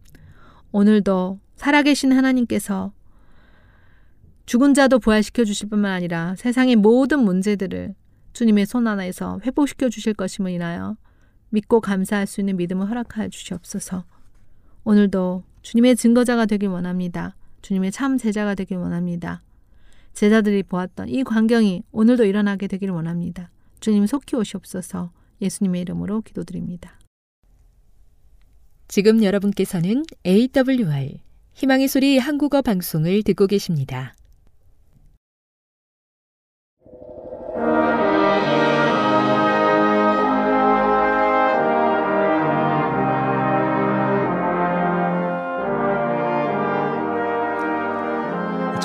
오늘도 0.71 1.39
살아계신 1.55 2.11
하나님께서 2.11 2.93
죽은 4.45 4.73
자도 4.73 4.99
부활시켜 4.99 5.43
주실 5.43 5.69
뿐만 5.69 5.91
아니라 5.91 6.35
세상의 6.37 6.77
모든 6.77 7.19
문제들을 7.19 7.95
주님의 8.33 8.65
손 8.65 8.87
하나에서 8.87 9.39
회복시켜 9.43 9.89
주실 9.89 10.13
것임을 10.13 10.51
인하여 10.51 10.95
믿고 11.49 11.81
감사할 11.81 12.27
수 12.27 12.41
있는 12.41 12.55
믿음을 12.57 12.89
허락하여 12.89 13.29
주시옵소서. 13.29 14.05
오늘도 14.83 15.43
주님의 15.63 15.95
증거자가 15.95 16.45
되길 16.45 16.69
원합니다. 16.69 17.35
주님의 17.61 17.91
참 17.91 18.17
제자가 18.17 18.55
되길 18.55 18.77
원합니다. 18.77 19.41
제자들이 20.17 20.63
보았던 20.63 21.09
이 21.09 21.23
광경이 21.23 21.83
오늘도 21.91 22.25
일어나게 22.25 22.65
되길 22.65 22.89
원합니다. 22.89 23.51
주님 23.79 24.07
속히 24.07 24.35
오시옵소서 24.35 25.11
예수님의 25.43 25.81
이름으로 25.81 26.21
기도드립니다. 26.21 26.99
지금 28.87 29.23
여러분께서는 29.23 30.03
AWR 30.25 31.19
희망의 31.53 31.87
소리 31.87 32.17
한국어 32.17 32.63
방송을 32.63 33.21
듣고 33.21 33.45
계십니다. 33.45 34.15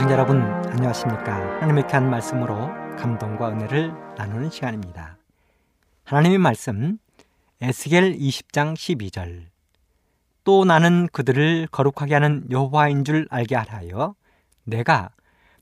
애청자 0.03 0.15
여러분 0.15 0.43
안녕하십니까? 0.43 1.33
하나님의 1.61 1.87
귀한 1.87 2.11
말씀으로 2.11 2.57
감동과 2.97 3.51
은혜를 3.51 3.95
나누는 4.17 4.51
시간입니다. 4.51 5.17
하나님의 6.03 6.39
말씀 6.39 6.99
에스겔 7.61 8.19
20장 8.19 8.75
12절. 8.75 9.45
또 10.43 10.65
나는 10.65 11.07
그들을 11.13 11.69
거룩하게 11.71 12.15
하는 12.15 12.45
여호와인 12.51 13.05
줄 13.05 13.29
알게 13.31 13.55
하여 13.55 14.17
내가 14.65 15.11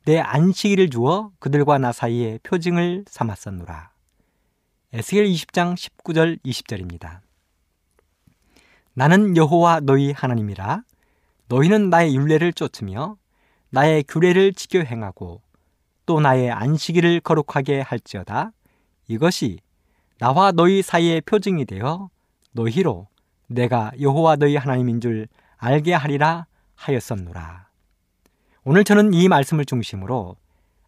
내 0.06 0.18
안식일을 0.18 0.88
주어 0.88 1.32
그들과 1.38 1.76
나 1.76 1.92
사이에 1.92 2.38
표징을 2.42 3.04
삼았었노라. 3.08 3.90
에스겔 4.94 5.26
20장 5.26 5.74
19절 5.74 6.42
20절입니다. 6.46 7.18
나는 8.94 9.36
여호와 9.36 9.80
너희 9.80 10.12
하나님이라. 10.12 10.82
너희는 11.48 11.90
나의 11.90 12.16
율례를 12.16 12.54
쫓으며 12.54 13.18
나의 13.70 14.04
규례를 14.04 14.52
지켜 14.52 14.80
행하고 14.80 15.42
또 16.06 16.20
나의 16.20 16.50
안식일을 16.50 17.20
거룩하게 17.20 17.80
할지어다. 17.80 18.52
이것이 19.08 19.60
나와 20.18 20.52
너희 20.52 20.82
사이의 20.82 21.20
표징이 21.22 21.64
되어 21.64 22.10
너희로 22.52 23.06
내가 23.46 23.92
여호와 24.00 24.36
너희 24.36 24.56
하나님인 24.56 25.00
줄 25.00 25.28
알게 25.56 25.94
하리라 25.94 26.46
하였었노라. 26.74 27.68
오늘 28.64 28.84
저는 28.84 29.14
이 29.14 29.28
말씀을 29.28 29.64
중심으로 29.64 30.36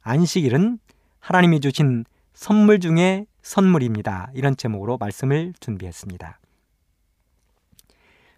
안식일은 0.03 0.79
하나님이 1.21 1.61
주신 1.61 2.05
선물 2.35 2.81
중에 2.81 3.27
선물입니다. 3.42 4.31
이런 4.35 4.57
제목으로 4.57 4.99
말씀을 4.99 5.55
준비했습니다. 5.61 6.38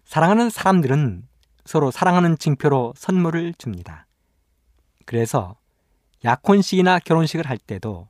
사랑하는 0.05 0.49
사람들은 0.49 1.27
서로 1.65 1.89
사랑하는 1.89 2.37
징표로 2.37 2.93
선물을 2.95 3.55
줍니다. 3.57 4.04
그래서 5.05 5.55
약혼식이나 6.23 6.99
결혼식을 6.99 7.47
할 7.47 7.57
때도 7.57 8.07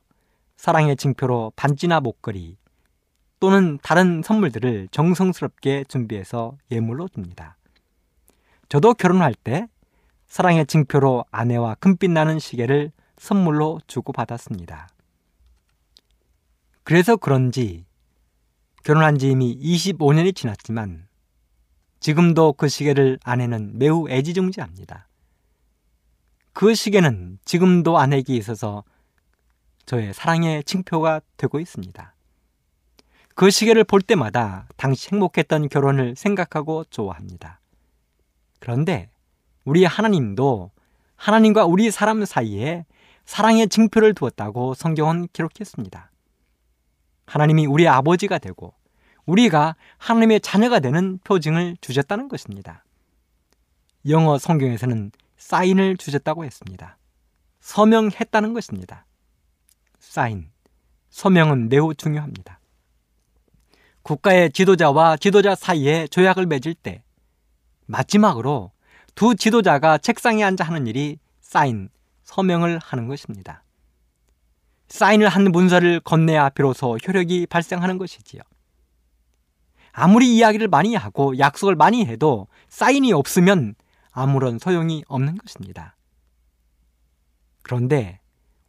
사랑의 0.56 0.96
징표로 0.96 1.52
반지나 1.54 2.00
목걸이 2.00 2.56
또는 3.38 3.78
다른 3.82 4.22
선물들을 4.24 4.88
정성스럽게 4.90 5.84
준비해서 5.88 6.56
예물로 6.70 7.08
줍니다. 7.08 7.56
저도 8.68 8.94
결혼할 8.94 9.34
때 9.34 9.68
사랑의 10.26 10.66
징표로 10.66 11.24
아내와 11.30 11.76
금빛 11.76 12.10
나는 12.10 12.38
시계를 12.38 12.90
선물로 13.18 13.80
주고받았습니다. 13.86 14.88
그래서 16.82 17.16
그런지 17.16 17.84
결혼한 18.84 19.18
지 19.18 19.30
이미 19.30 19.58
25년이 19.58 20.34
지났지만 20.34 21.06
지금도 22.00 22.54
그 22.54 22.68
시계를 22.68 23.18
아내는 23.24 23.78
매우 23.78 24.08
애지중지합니다. 24.08 25.08
그 26.56 26.74
시계는 26.74 27.38
지금도 27.44 27.98
아내에게 27.98 28.34
있어서 28.34 28.82
저의 29.84 30.14
사랑의 30.14 30.64
징표가 30.64 31.20
되고 31.36 31.60
있습니다. 31.60 32.14
그 33.34 33.50
시계를 33.50 33.84
볼 33.84 34.00
때마다 34.00 34.66
당시 34.78 35.10
행복했던 35.12 35.68
결혼을 35.68 36.16
생각하고 36.16 36.84
좋아합니다. 36.84 37.60
그런데 38.58 39.10
우리 39.66 39.84
하나님도 39.84 40.70
하나님과 41.16 41.66
우리 41.66 41.90
사람 41.90 42.24
사이에 42.24 42.86
사랑의 43.26 43.68
징표를 43.68 44.14
두었다고 44.14 44.72
성경은 44.72 45.28
기록했습니다. 45.34 46.10
하나님이 47.26 47.66
우리 47.66 47.86
아버지가 47.86 48.38
되고 48.38 48.72
우리가 49.26 49.76
하나님의 49.98 50.40
자녀가 50.40 50.80
되는 50.80 51.18
표징을 51.22 51.76
주셨다는 51.82 52.28
것입니다. 52.28 52.82
영어 54.08 54.38
성경에서는 54.38 55.12
사인을 55.36 55.96
주셨다고 55.96 56.44
했습니다. 56.44 56.98
서명했다는 57.60 58.52
것입니다. 58.54 59.06
사인. 59.98 60.50
서명은 61.10 61.68
매우 61.68 61.94
중요합니다. 61.94 62.60
국가의 64.02 64.52
지도자와 64.52 65.16
지도자 65.16 65.54
사이에 65.54 66.06
조약을 66.08 66.46
맺을 66.46 66.74
때 66.74 67.02
마지막으로 67.86 68.72
두 69.14 69.34
지도자가 69.34 69.98
책상에 69.98 70.44
앉아 70.44 70.62
하는 70.64 70.86
일이 70.86 71.18
사인, 71.40 71.88
서명을 72.22 72.78
하는 72.78 73.08
것입니다. 73.08 73.64
사인을 74.88 75.28
한 75.28 75.44
문서를 75.44 76.00
건네야 76.00 76.50
비로소 76.50 76.96
효력이 76.98 77.46
발생하는 77.46 77.98
것이지요. 77.98 78.42
아무리 79.92 80.36
이야기를 80.36 80.68
많이 80.68 80.94
하고 80.94 81.38
약속을 81.38 81.74
많이 81.74 82.04
해도 82.04 82.46
사인이 82.68 83.12
없으면 83.12 83.74
아무런 84.16 84.58
소용이 84.58 85.04
없는 85.08 85.36
것입니다. 85.36 85.94
그런데 87.62 88.18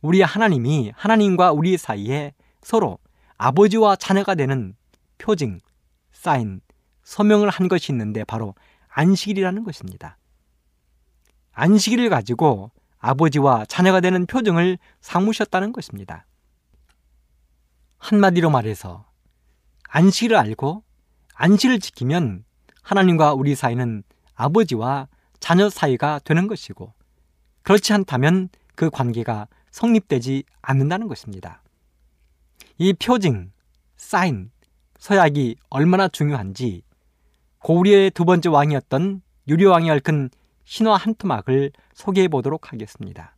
우리 0.02 0.22
하나님이 0.22 0.92
하나님과 0.94 1.54
우리 1.54 1.78
사이에 1.78 2.34
서로 2.62 3.00
아버지와 3.38 3.96
자녀가 3.96 4.36
되는 4.36 4.76
표징, 5.18 5.62
사인, 6.12 6.60
서명을 7.04 7.50
한 7.50 7.70
것이 7.70 7.94
있는데 7.94 8.26
바로 8.26 8.56
안식일이라는 8.90 9.64
것입니다. 9.64 10.18
안식일을 11.54 12.10
가지고 12.10 12.72
아버지와 12.98 13.64
자녀가 13.70 14.02
되는 14.02 14.26
표징을 14.26 14.78
삼으셨다는 15.00 15.72
것입니다. 15.72 16.26
한마디로 18.00 18.50
말해서 18.50 19.06
안식일을 19.88 20.36
알고 20.36 20.84
안식을 21.36 21.80
지키면 21.80 22.44
하나님과 22.82 23.34
우리 23.34 23.56
사이는 23.56 24.04
아버지와 24.36 25.08
자녀 25.48 25.70
사이가 25.70 26.20
되는 26.26 26.46
것이고 26.48 26.92
그렇지 27.64 27.94
않다면 27.94 28.50
그 28.76 28.90
관계가 28.90 29.48
성립되지 29.72 30.44
않는다는 30.62 31.08
것입니다. 31.08 31.64
이 32.78 32.92
표징, 32.92 33.54
사인, 33.96 34.52
서약이 35.00 35.56
얼마나 35.70 36.10
중요한지 36.10 36.82
고구려의 37.60 38.12
두 38.12 38.26
번째 38.26 38.50
왕이었던 38.50 39.22
유리왕이 39.48 39.90
얽은 39.90 40.32
신화 40.66 40.98
한 40.98 41.16
토막을 41.16 41.72
소개해 41.94 42.28
보도록 42.28 42.74
하겠습니다. 42.74 43.38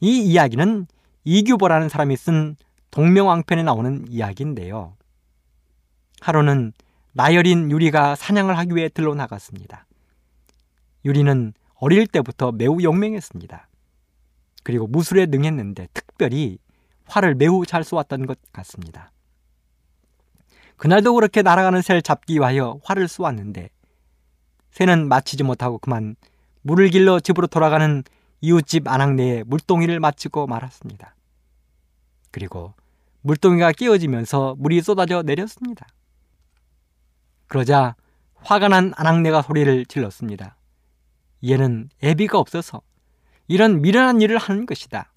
이 0.00 0.22
이야기는 0.22 0.86
이규보라는 1.24 1.90
사람이 1.90 2.16
쓴 2.16 2.56
동명왕편에 2.90 3.64
나오는 3.64 4.06
이야기인데요. 4.08 4.96
하루는 6.22 6.72
나열인 7.12 7.70
유리가 7.70 8.14
사냥을 8.14 8.56
하기 8.56 8.74
위해 8.74 8.88
들러 8.88 9.14
나갔습니다. 9.14 9.85
유리는 11.06 11.54
어릴 11.76 12.06
때부터 12.06 12.52
매우 12.52 12.82
용맹했습니다. 12.82 13.68
그리고 14.64 14.88
무술에 14.88 15.26
능했는데 15.26 15.88
특별히 15.94 16.58
활을 17.06 17.36
매우 17.36 17.64
잘 17.64 17.84
쏘았던 17.84 18.26
것 18.26 18.38
같습니다. 18.52 19.12
그날도 20.76 21.14
그렇게 21.14 21.42
날아가는 21.42 21.80
새를 21.80 22.02
잡기 22.02 22.34
위하여 22.34 22.80
활을 22.82 23.06
쏘았는데 23.06 23.70
새는 24.72 25.08
마치지 25.08 25.44
못하고 25.44 25.78
그만 25.78 26.16
물을 26.62 26.88
길러 26.90 27.20
집으로 27.20 27.46
돌아가는 27.46 28.02
이웃집 28.40 28.88
안악내에 28.88 29.44
물동이를 29.44 30.00
마치고 30.00 30.48
말았습니다. 30.48 31.14
그리고 32.32 32.74
물동이가 33.22 33.72
끼어지면서 33.72 34.56
물이 34.58 34.82
쏟아져 34.82 35.22
내렸습니다. 35.22 35.86
그러자 37.46 37.94
화가 38.34 38.68
난 38.68 38.92
안악내가 38.96 39.42
소리를 39.42 39.86
질렀습니다. 39.86 40.56
얘는 41.44 41.90
애비가 42.02 42.38
없어서 42.38 42.82
이런 43.48 43.80
미련한 43.80 44.20
일을 44.20 44.38
하는 44.38 44.66
것이다. 44.66 45.12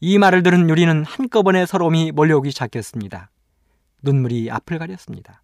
이 0.00 0.18
말을 0.18 0.42
들은 0.42 0.68
유리는 0.68 1.04
한꺼번에 1.04 1.64
서러움이 1.66 2.12
몰려오기 2.12 2.50
시작했습니다. 2.50 3.30
눈물이 4.02 4.50
앞을 4.50 4.78
가렸습니다. 4.78 5.42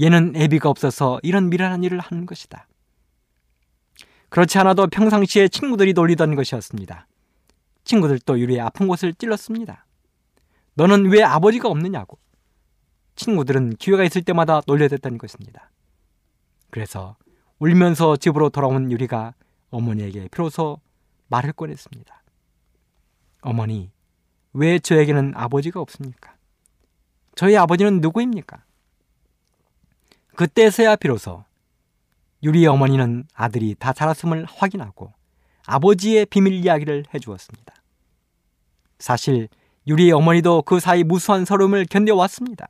얘는 0.00 0.34
애비가 0.36 0.68
없어서 0.68 1.20
이런 1.22 1.48
미련한 1.48 1.84
일을 1.84 2.00
하는 2.00 2.26
것이다. 2.26 2.66
그렇지 4.28 4.58
않아도 4.58 4.88
평상시에 4.88 5.48
친구들이 5.48 5.92
놀리던 5.92 6.34
것이었습니다. 6.34 7.06
친구들도 7.84 8.40
유리의 8.40 8.60
아픈 8.60 8.88
곳을 8.88 9.14
찔렀습니다. 9.14 9.86
너는 10.74 11.06
왜 11.06 11.22
아버지가 11.22 11.68
없느냐고. 11.68 12.18
친구들은 13.14 13.76
기회가 13.76 14.04
있을 14.04 14.22
때마다 14.22 14.60
놀려댔던 14.66 15.16
것입니다. 15.16 15.70
그래서 16.70 17.16
울면서 17.58 18.16
집으로 18.16 18.50
돌아온 18.50 18.90
유리가 18.92 19.34
어머니에게 19.70 20.28
비로소 20.28 20.80
말을 21.28 21.52
꺼냈습니다. 21.52 22.22
어머니, 23.40 23.90
왜 24.52 24.78
저에게는 24.78 25.32
아버지가 25.34 25.80
없습니까? 25.80 26.34
저희 27.34 27.56
아버지는 27.56 28.00
누구입니까? 28.00 28.62
그때서야 30.34 30.96
비로소 30.96 31.44
유리의 32.42 32.66
어머니는 32.66 33.24
아들이 33.34 33.74
다 33.78 33.92
자랐음을 33.92 34.44
확인하고 34.44 35.12
아버지의 35.66 36.26
비밀 36.26 36.52
이야기를 36.54 37.04
해주었습니다. 37.12 37.74
사실 38.98 39.48
유리의 39.86 40.12
어머니도 40.12 40.62
그 40.62 40.80
사이 40.80 41.04
무수한 41.04 41.44
서러움을 41.44 41.86
견뎌왔습니다. 41.86 42.68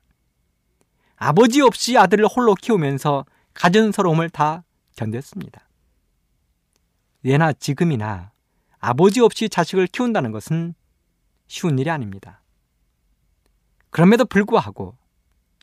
아버지 1.17 1.61
없이 1.61 1.97
아들을 1.97 2.27
홀로 2.27 2.55
키우면서 2.55 3.25
가진 3.55 3.91
서러움을 3.91 4.31
다 4.31 4.65
견뎠습니다. 4.97 5.61
예나 7.25 7.53
지금이나 7.53 8.33
아버지 8.79 9.21
없이 9.21 9.49
자식을 9.49 9.87
키운다는 9.89 10.33
것은 10.33 10.75
쉬운 11.47 11.79
일이 11.79 11.91
아닙니다. 11.91 12.43
그럼에도 13.91 14.25
불구하고 14.25 14.97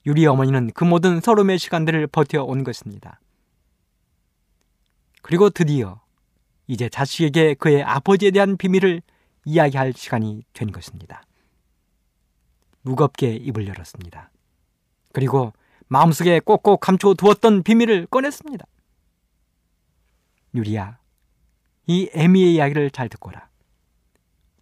유리 0.05 0.25
어머니는 0.25 0.71
그 0.73 0.83
모든 0.83 1.21
서러움의 1.21 1.59
시간들을 1.59 2.07
버텨온 2.07 2.63
것입니다. 2.63 3.19
그리고 5.21 5.49
드디어 5.49 6.01
이제 6.67 6.89
자식에게 6.89 7.53
그의 7.55 7.83
아버지에 7.83 8.31
대한 8.31 8.57
비밀을 8.57 9.01
이야기할 9.45 9.93
시간이 9.93 10.43
된 10.53 10.71
것입니다. 10.71 11.23
무겁게 12.81 13.35
입을 13.35 13.67
열었습니다. 13.67 14.31
그리고 15.13 15.53
마음속에 15.87 16.39
꼭꼭 16.39 16.79
감춰 16.79 17.13
두었던 17.13 17.63
비밀을 17.63 18.07
꺼냈습니다. 18.07 18.65
유리야, 20.55 20.97
이 21.87 22.09
에미의 22.13 22.55
이야기를 22.55 22.91
잘 22.91 23.09
듣거라. 23.09 23.49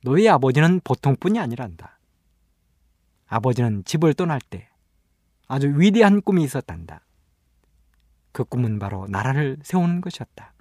너의 0.04 0.30
아버지는 0.30 0.80
보통뿐이 0.84 1.39
아니란다. 1.39 1.99
아버지는 3.27 3.84
집을 3.86 4.13
떠날 4.13 4.41
때 4.41 4.67
아주 5.47 5.73
위대한 5.77 6.21
꿈이 6.21 6.43
있었단다. 6.43 7.01
그 8.32 8.43
꿈은 8.43 8.80
바로 8.80 9.08
나라를 9.10 9.58
세우는 9.63 10.01
것이었다. 10.01 10.54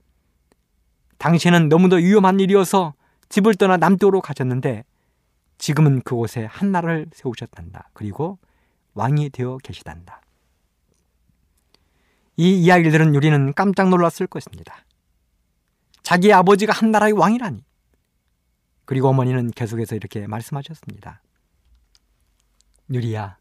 당시에는 1.18 1.68
너무도 1.68 1.96
위험한 1.96 2.40
일이어서 2.40 2.94
집을 3.28 3.54
떠나 3.54 3.76
남쪽으로 3.76 4.20
가셨는데 4.20 4.84
지금은 5.58 6.00
그곳에 6.02 6.44
한 6.44 6.72
나라를 6.72 7.06
세우셨단다. 7.12 7.90
그리고 7.92 8.38
왕이 8.94 9.30
되어 9.30 9.58
계시단다. 9.58 10.20
이 12.36 12.62
이야기를 12.62 12.90
들은 12.90 13.14
유리는 13.14 13.52
깜짝 13.54 13.88
놀랐을 13.90 14.26
것입니다. 14.26 14.84
자기 16.10 16.32
아버지가 16.32 16.72
한 16.72 16.90
나라의 16.90 17.12
왕이라니. 17.12 17.62
그리고 18.84 19.10
어머니는 19.10 19.52
계속해서 19.52 19.94
이렇게 19.94 20.26
말씀하셨습니다. 20.26 21.22
유리야, 22.92 23.36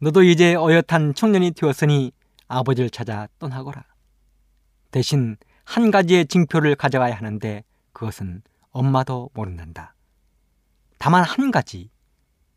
너도 0.00 0.22
이제 0.22 0.54
어엿한 0.56 1.14
청년이 1.14 1.52
되었으니 1.52 2.12
아버지를 2.48 2.90
찾아 2.90 3.28
떠나거라. 3.38 3.86
대신 4.90 5.38
한 5.64 5.90
가지의 5.90 6.26
징표를 6.26 6.74
가져가야 6.74 7.16
하는데 7.16 7.64
그것은 7.94 8.42
엄마도 8.72 9.30
모른단다. 9.32 9.94
다만 10.98 11.24
한 11.24 11.50
가지 11.50 11.88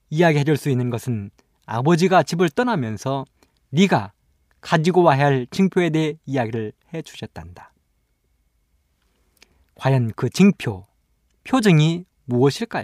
이야기해 0.10 0.44
줄 0.44 0.58
수 0.58 0.70
있는 0.70 0.90
것은 0.90 1.32
아버지가 1.66 2.24
집을 2.24 2.50
떠나면서 2.50 3.24
네가 3.70 4.12
가지고 4.60 5.04
와야 5.04 5.28
할 5.28 5.48
징표에 5.50 5.92
대해 5.92 6.16
이야기를 6.26 6.74
해 6.94 7.02
주셨단다. 7.02 7.72
과연 9.80 10.12
그 10.16 10.30
징표, 10.30 10.86
표정이 11.46 12.06
무엇일까요? 12.26 12.84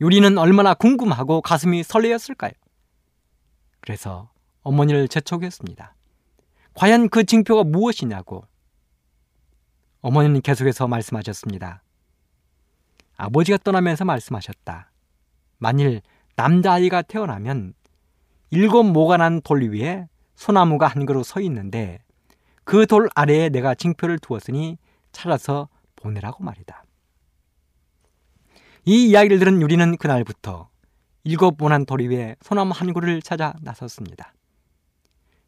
유리는 0.00 0.36
얼마나 0.36 0.74
궁금하고 0.74 1.40
가슴이 1.40 1.82
설레었을까요? 1.82 2.52
그래서 3.80 4.30
어머니를 4.62 5.08
재촉했습니다. 5.08 5.94
과연 6.74 7.08
그 7.08 7.24
징표가 7.24 7.64
무엇이냐고. 7.64 8.44
어머니는 10.02 10.42
계속해서 10.42 10.86
말씀하셨습니다. 10.86 11.82
아버지가 13.16 13.56
떠나면서 13.64 14.04
말씀하셨다. 14.04 14.90
만일 15.58 16.02
남자아이가 16.36 17.02
태어나면 17.02 17.72
일곱 18.50 18.82
모가 18.84 19.16
난 19.16 19.40
돌 19.40 19.62
위에 19.72 20.08
소나무가 20.34 20.88
한 20.88 21.06
그루 21.06 21.22
서 21.24 21.40
있는데 21.40 22.00
그 22.64 22.86
돌 22.86 23.08
아래에 23.14 23.48
내가 23.48 23.74
징표를 23.74 24.18
두었으니 24.18 24.76
찾아서 25.14 25.68
보내라고 25.96 26.44
말이다. 26.44 26.84
이 28.84 29.08
이야기를 29.08 29.38
들은 29.38 29.62
유리는 29.62 29.96
그날부터 29.96 30.68
일곱 31.24 31.56
모난 31.56 31.86
돌 31.86 32.02
위에 32.02 32.36
소나무 32.42 32.72
한 32.74 32.92
그루를 32.92 33.22
찾아 33.22 33.54
나섰습니다. 33.62 34.34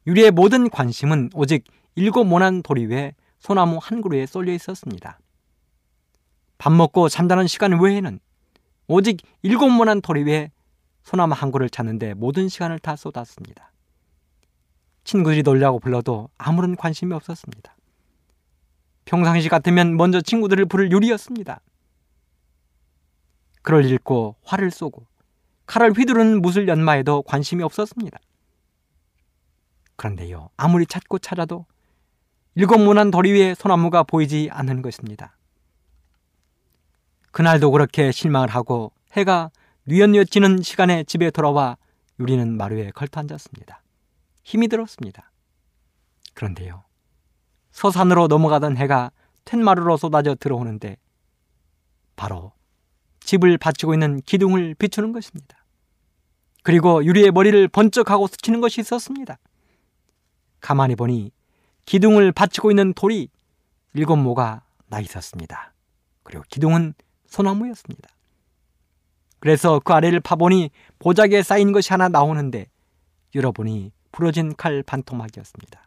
유리의 0.06 0.30
모든 0.30 0.70
관심은 0.70 1.30
오직 1.34 1.64
일곱 1.96 2.24
모난 2.24 2.62
돌 2.62 2.78
위에 2.78 3.14
소나무 3.38 3.78
한 3.82 4.00
그루에 4.00 4.24
쏠려 4.24 4.54
있었습니다. 4.54 5.18
밥 6.56 6.72
먹고 6.72 7.10
잠자는 7.10 7.46
시간 7.46 7.78
외에는 7.78 8.18
오직 8.86 9.18
일곱 9.42 9.68
모난 9.68 10.00
돌 10.00 10.24
위에 10.24 10.50
소나무 11.02 11.34
한 11.34 11.52
그루를 11.52 11.68
찾는데 11.68 12.14
모든 12.14 12.48
시간을 12.48 12.78
다 12.78 12.96
쏟았습니다. 12.96 13.72
친구들이 15.04 15.42
놀라고 15.42 15.78
불러도 15.78 16.30
아무런 16.38 16.74
관심이 16.74 17.12
없었습니다. 17.14 17.75
평상시 19.06 19.48
같으면 19.48 19.96
먼저 19.96 20.20
친구들을 20.20 20.66
부를 20.66 20.92
유리였습니다. 20.92 21.60
그를 23.62 23.90
읽고 23.90 24.36
활을 24.42 24.70
쏘고 24.70 25.06
칼을 25.66 25.92
휘두르는 25.92 26.42
무술 26.42 26.68
연마에도 26.68 27.22
관심이 27.22 27.62
없었습니다. 27.62 28.18
그런데요, 29.96 30.50
아무리 30.56 30.86
찾고 30.86 31.18
찾아도 31.20 31.66
일곱 32.54 32.78
문한 32.78 33.10
도리 33.10 33.32
위에 33.32 33.54
소나무가 33.54 34.02
보이지 34.02 34.50
않는 34.52 34.82
것입니다. 34.82 35.36
그날도 37.32 37.70
그렇게 37.70 38.12
실망을 38.12 38.48
하고 38.48 38.92
해가 39.12 39.50
뉘엿뉘엿 39.84 40.30
지는 40.30 40.62
시간에 40.62 41.04
집에 41.04 41.30
돌아와 41.30 41.76
유리는 42.18 42.56
마루에 42.56 42.90
걸터 42.90 43.20
앉았습니다. 43.20 43.82
힘이 44.42 44.68
들었습니다. 44.68 45.30
그런데요, 46.34 46.84
서산으로 47.76 48.26
넘어가던 48.26 48.78
해가 48.78 49.10
텐마루로 49.44 49.98
쏟아져 49.98 50.34
들어오는데 50.34 50.96
바로 52.16 52.52
집을 53.20 53.58
받치고 53.58 53.92
있는 53.92 54.22
기둥을 54.22 54.74
비추는 54.76 55.12
것입니다. 55.12 55.62
그리고 56.62 57.04
유리의 57.04 57.32
머리를 57.32 57.68
번쩍하고 57.68 58.28
스치는 58.28 58.62
것이 58.62 58.80
있었습니다. 58.80 59.38
가만히 60.60 60.96
보니 60.96 61.32
기둥을 61.84 62.32
받치고 62.32 62.70
있는 62.70 62.94
돌이 62.94 63.28
일곱 63.92 64.16
모가 64.16 64.62
나 64.86 64.98
있었습니다. 65.00 65.74
그리고 66.22 66.44
기둥은 66.48 66.94
소나무였습니다. 67.26 68.08
그래서 69.38 69.80
그 69.84 69.92
아래를 69.92 70.20
파보니 70.20 70.70
보자기에 70.98 71.42
쌓인 71.42 71.72
것이 71.72 71.90
하나 71.92 72.08
나오는데 72.08 72.68
열어보니 73.34 73.92
부러진 74.12 74.56
칼 74.56 74.82
반토막이었습니다. 74.82 75.85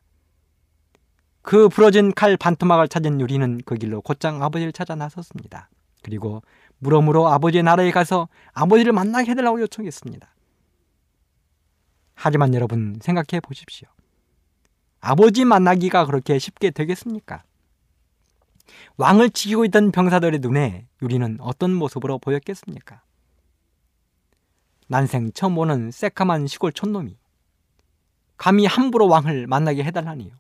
그 1.42 1.70
부러진 1.70 2.14
칼 2.14 2.38
반토막을 2.38 2.88
찾은 2.88 3.22
유리는 3.22 3.62
그 3.66 3.76
길로 3.76 4.02
곧장 4.02 4.44
아버지를 4.44 4.72
찾아 4.72 4.96
나섰습니다. 4.96 5.70
그리고 6.04 6.42
물어물어 6.80 7.28
아버지의 7.28 7.64
나라에 7.64 7.92
가서 7.92 8.28
아버지를 8.54 8.94
만나게 8.94 9.32
해달라고 9.32 9.62
요청했습니다. 9.62 10.34
하지만 12.16 12.54
여러분 12.54 13.00
생각해 13.02 13.40
보십시오. 13.42 13.88
아버지 15.02 15.46
만나기가 15.46 16.06
그렇게 16.06 16.38
쉽게 16.40 16.72
되겠습니까? 16.72 17.44
왕을 18.98 19.30
지키고 19.30 19.66
있던 19.66 19.92
병사들의 19.92 20.40
눈에 20.42 20.88
유리는 21.02 21.38
어떤 21.40 21.74
모습으로 21.74 22.20
보였겠습니까? 22.20 23.02
난생 24.88 25.32
처음 25.34 25.56
보는 25.56 25.92
새까만 25.92 26.48
시골 26.48 26.74
촌놈이 26.74 27.18
감히 28.38 28.66
함부로 28.66 29.08
왕을 29.08 29.48
만나게 29.48 29.84
해달라니요. 29.84 30.34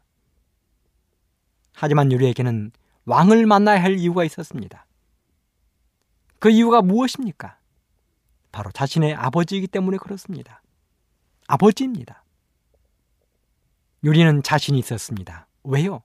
하지만 1.82 2.12
유리에게는 2.12 2.74
왕을 3.06 3.46
만나야 3.46 3.82
할 3.82 3.98
이유가 3.98 4.26
있었습니다. 4.26 4.86
그 6.39 6.50
이유가 6.50 6.82
무엇입니까? 6.82 7.58
바로 8.52 8.70
자신의 8.72 9.13
아버지이기 9.13 9.68
때문에 9.68 9.98
그렇습니다. 9.98 10.62
아버지입니다. 11.48 12.26
유리는 14.04 14.44
자신이 14.44 14.78
있었습니다. 14.80 15.48
왜요? 15.63 16.04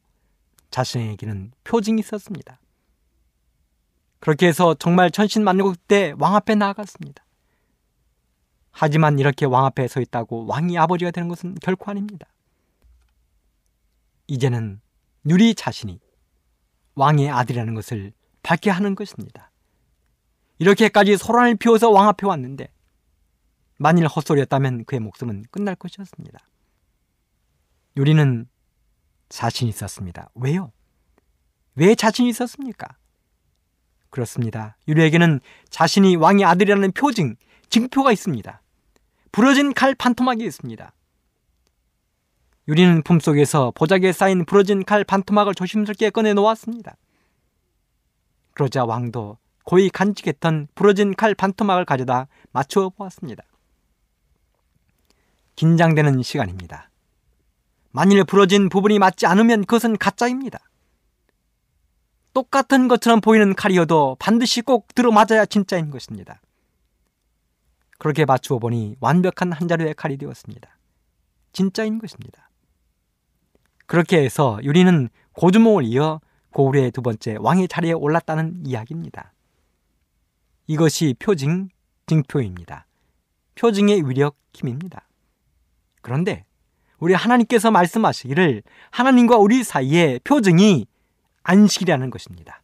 자신에게는 0.70 1.50
표징이 1.64 1.98
있었습니다. 1.98 2.60
그렇게 4.20 4.46
해서 4.46 4.74
정말 4.74 5.10
천신만고 5.10 5.74
때왕 5.88 6.36
앞에 6.36 6.54
나아갔습니다. 6.54 7.24
하지만 8.70 9.18
이렇게 9.18 9.44
왕 9.44 9.64
앞에 9.64 9.88
서 9.88 10.00
있다고 10.00 10.46
왕이 10.46 10.78
아버지가 10.78 11.10
되는 11.10 11.28
것은 11.28 11.56
결코 11.56 11.90
아닙니다. 11.90 12.28
이제는 14.28 14.80
유리 15.26 15.54
자신이 15.54 16.00
왕의 16.94 17.30
아들이라는 17.30 17.74
것을 17.74 18.12
밝게 18.42 18.70
하는 18.70 18.94
것입니다. 18.94 19.50
이렇게까지 20.58 21.16
소란을 21.16 21.56
피워서 21.56 21.90
왕 21.90 22.08
앞에 22.08 22.26
왔는데 22.26 22.68
만일 23.78 24.06
헛소리였다면 24.06 24.84
그의 24.84 25.00
목숨은 25.00 25.44
끝날 25.50 25.74
것이었습니다. 25.74 26.38
유리는 27.96 28.46
자신이 29.28 29.68
있었습니다. 29.70 30.30
왜요? 30.34 30.72
왜 31.74 31.94
자신이 31.94 32.28
있었습니까? 32.28 32.96
그렇습니다. 34.10 34.76
유리에게는 34.86 35.40
자신이 35.70 36.16
왕의 36.16 36.44
아들이라는 36.44 36.92
표징, 36.92 37.34
증표가 37.68 38.12
있습니다. 38.12 38.62
부러진 39.32 39.74
칼 39.74 39.94
반토막이 39.96 40.44
있습니다. 40.44 40.92
유리는 42.66 43.02
품속에서 43.02 43.72
보자기에 43.74 44.12
쌓인 44.12 44.44
부러진 44.44 44.84
칼 44.84 45.04
반토막을 45.04 45.54
조심스럽게 45.54 46.10
꺼내 46.10 46.32
놓았습니다. 46.32 46.96
그러자 48.54 48.84
왕도 48.84 49.38
고이 49.64 49.90
간직했던 49.90 50.68
부러진 50.74 51.14
칼 51.14 51.34
반토막을 51.34 51.84
가져다 51.84 52.28
맞추어 52.52 52.90
보았습니다. 52.90 53.44
긴장되는 55.56 56.22
시간입니다. 56.22 56.90
만일 57.90 58.24
부러진 58.24 58.68
부분이 58.68 58.98
맞지 58.98 59.26
않으면 59.26 59.60
그것은 59.62 59.96
가짜입니다. 59.98 60.58
똑같은 62.32 62.88
것처럼 62.88 63.20
보이는 63.20 63.54
칼이어도 63.54 64.16
반드시 64.18 64.62
꼭 64.62 64.92
들어맞아야 64.94 65.46
진짜인 65.46 65.90
것입니다. 65.90 66.40
그렇게 67.98 68.24
맞추어 68.24 68.58
보니 68.58 68.96
완벽한 69.00 69.52
한 69.52 69.68
자루의 69.68 69.94
칼이 69.94 70.16
되었습니다. 70.16 70.76
진짜인 71.52 71.98
것입니다. 72.00 72.43
그렇게 73.86 74.22
해서 74.22 74.58
유리는 74.62 75.08
고주몽을 75.32 75.84
이어 75.84 76.20
고구려의 76.52 76.92
두 76.92 77.02
번째 77.02 77.36
왕의 77.38 77.68
자리에 77.68 77.92
올랐다는 77.92 78.62
이야기입니다. 78.64 79.32
이것이 80.66 81.14
표징, 81.18 81.68
증표입니다. 82.06 82.86
표징의 83.56 84.08
위력, 84.08 84.36
힘입니다. 84.52 85.06
그런데 86.00 86.44
우리 86.98 87.12
하나님께서 87.12 87.70
말씀하시기를 87.70 88.62
하나님과 88.90 89.36
우리 89.36 89.62
사이에 89.62 90.20
표징이 90.24 90.86
안식이라는 91.42 92.10
것입니다. 92.10 92.62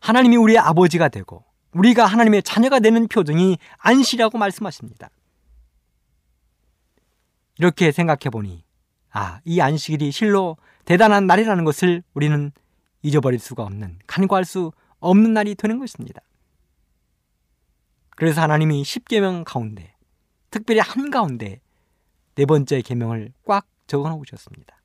하나님이 0.00 0.36
우리의 0.36 0.58
아버지가 0.58 1.08
되고 1.08 1.44
우리가 1.72 2.06
하나님의 2.06 2.42
자녀가 2.42 2.80
되는 2.80 3.06
표징이 3.06 3.58
안식이라고 3.78 4.38
말씀하십니다. 4.38 5.10
이렇게 7.58 7.92
생각해 7.92 8.30
보니 8.32 8.64
아, 9.12 9.40
이 9.44 9.60
안식일이 9.60 10.10
실로 10.12 10.56
대단한 10.84 11.26
날이라는 11.26 11.64
것을 11.64 12.02
우리는 12.14 12.52
잊어버릴 13.02 13.38
수가 13.38 13.64
없는 13.64 13.98
간과할 14.06 14.44
수 14.44 14.72
없는 15.00 15.34
날이 15.34 15.54
되는 15.54 15.78
것입니다. 15.78 16.20
그래서 18.16 18.42
하나님이 18.42 18.82
10계명 18.82 19.44
가운데 19.44 19.94
특별히 20.50 20.80
한 20.80 21.10
가운데 21.10 21.60
네 22.34 22.46
번째 22.46 22.82
계명을 22.82 23.32
꽉 23.44 23.66
적어 23.86 24.08
놓으셨습니다. 24.10 24.80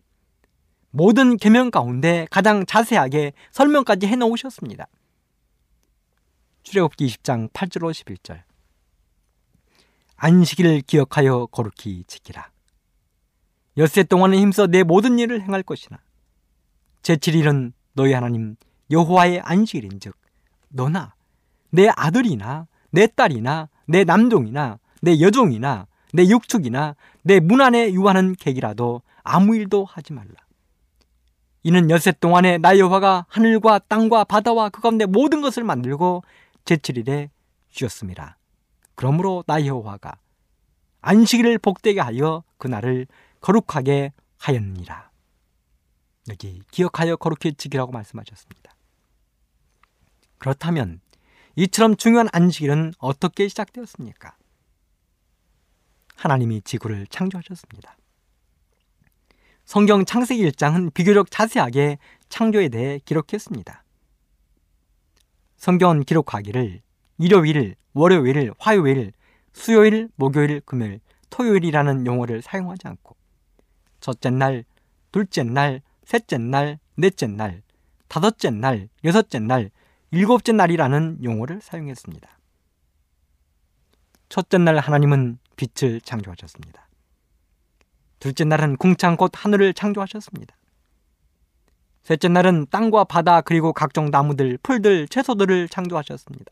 모든 0.92 1.36
계명 1.36 1.72
가운데 1.72 2.28
가장 2.32 2.66
자세하게 2.66 3.34
설명까지 3.52 4.08
해 4.08 4.16
놓으셨습니다. 4.16 4.88
출애굽기 6.64 7.06
20장 7.06 7.52
8절로 7.52 7.92
11절. 7.92 8.42
안식일을 10.16 10.82
기억하여 10.82 11.48
거룩히 11.48 12.06
지키라. 12.08 12.55
엿새 13.78 14.04
동안에 14.04 14.38
힘써 14.38 14.68
내 14.68 14.84
모든 14.84 15.20
일을 15.20 15.42
행할 15.42 15.64
것이나 15.64 16.00
제7일은 17.02 17.74
너희 17.94 18.14
하나님 18.14 18.56
여호와의 18.92 19.42
안식일인즉 19.42 20.16
너나 20.70 21.14
내 21.70 21.90
아들이나 21.96 22.68
내 22.92 23.08
딸이나 23.08 23.70
내 23.88 24.04
남종이나 24.04 24.80
내 25.02 25.20
여종이나 25.20 25.88
내 26.14 26.24
육축이나 26.28 26.96
내 27.24 27.40
문 27.40 27.62
안에 27.62 27.92
유하는 27.94 28.36
객이라도 28.36 29.02
아무 29.24 29.56
일도 29.56 29.86
하지 29.86 30.14
말라. 30.14 30.34
이는 31.64 31.90
여세 31.90 32.12
동안에 32.12 32.60
나 32.60 32.78
여호와가 32.78 33.26
하늘과 33.28 33.80
땅과 33.80 34.26
바다와 34.26 34.70
그 34.70 34.82
가운데 34.82 35.06
모든 35.06 35.42
것을 35.42 35.64
만들고 35.64 36.24
제7일에 36.64 37.30
쉬었습니다. 37.72 38.38
그러므로 38.94 39.44
나 39.48 39.66
여호와가 39.66 40.16
안식일을 41.02 41.58
복되게 41.58 42.00
하여 42.00 42.44
그날을 42.58 43.08
거룩하게 43.46 44.12
하였느니라. 44.40 45.12
여기 46.30 46.64
기억하여 46.72 47.16
거룩히 47.16 47.54
지키라고 47.54 47.92
말씀하셨습니다. 47.92 48.76
그렇다면 50.40 51.00
이처럼 51.56 51.96
중요한 51.96 52.28
안식일은 52.32 52.94
어떻게 52.98 53.48
시작되었습니까? 53.48 54.36
하나님이 56.16 56.64
지구를 56.64 57.06
창조하셨습니다. 57.08 57.96
성경 59.64 60.06
창세기 60.06 60.44
1장은 60.50 60.92
비교적 60.92 61.30
자세하게 61.30 62.00
창조에 62.30 62.70
대해 62.70 63.00
기록했습니다. 63.06 63.84
성경은 65.58 66.04
기록하기를 66.04 66.82
일요일, 67.20 67.76
월요일, 67.94 68.54
화요일, 68.58 69.14
수요일, 69.54 70.10
목요일, 70.16 70.62
금요일, 70.62 71.00
토요일이라는 71.30 72.08
용어를 72.08 72.42
사용하지 72.42 72.88
않고 72.88 73.16
첫째 74.06 74.30
날, 74.30 74.66
둘째 75.12 75.42
날, 75.42 75.82
셋째 76.04 76.38
날, 76.38 76.78
넷째 76.96 77.26
날, 77.26 77.64
다섯째 78.08 78.52
날, 78.52 78.88
여섯째 79.04 79.40
날, 79.40 79.72
일곱째 80.12 80.52
날이라는 80.52 81.24
용어를 81.24 81.60
사용했습니다. 81.60 82.30
첫째 84.30 84.60
날 84.60 84.78
하나님은 84.78 85.40
빛을 85.56 86.02
창조하셨습니다. 86.02 86.88
둘째 88.20 88.44
날은 88.44 88.78
궁창 88.78 89.18
곧 89.18 89.32
하늘을 89.34 89.74
창조하셨습니다. 89.74 90.56
셋째 92.04 92.28
날은 92.28 92.68
땅과 92.70 93.06
바다 93.06 93.42
그리고 93.42 93.74
각종 93.74 94.12
나무들, 94.12 94.60
풀들, 94.62 95.08
채소들을 95.08 95.68
창조하셨습니다. 95.70 96.52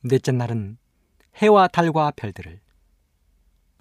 넷째 0.00 0.32
날은 0.32 0.78
해와 1.36 1.68
달과 1.68 2.12
별들을 2.16 2.58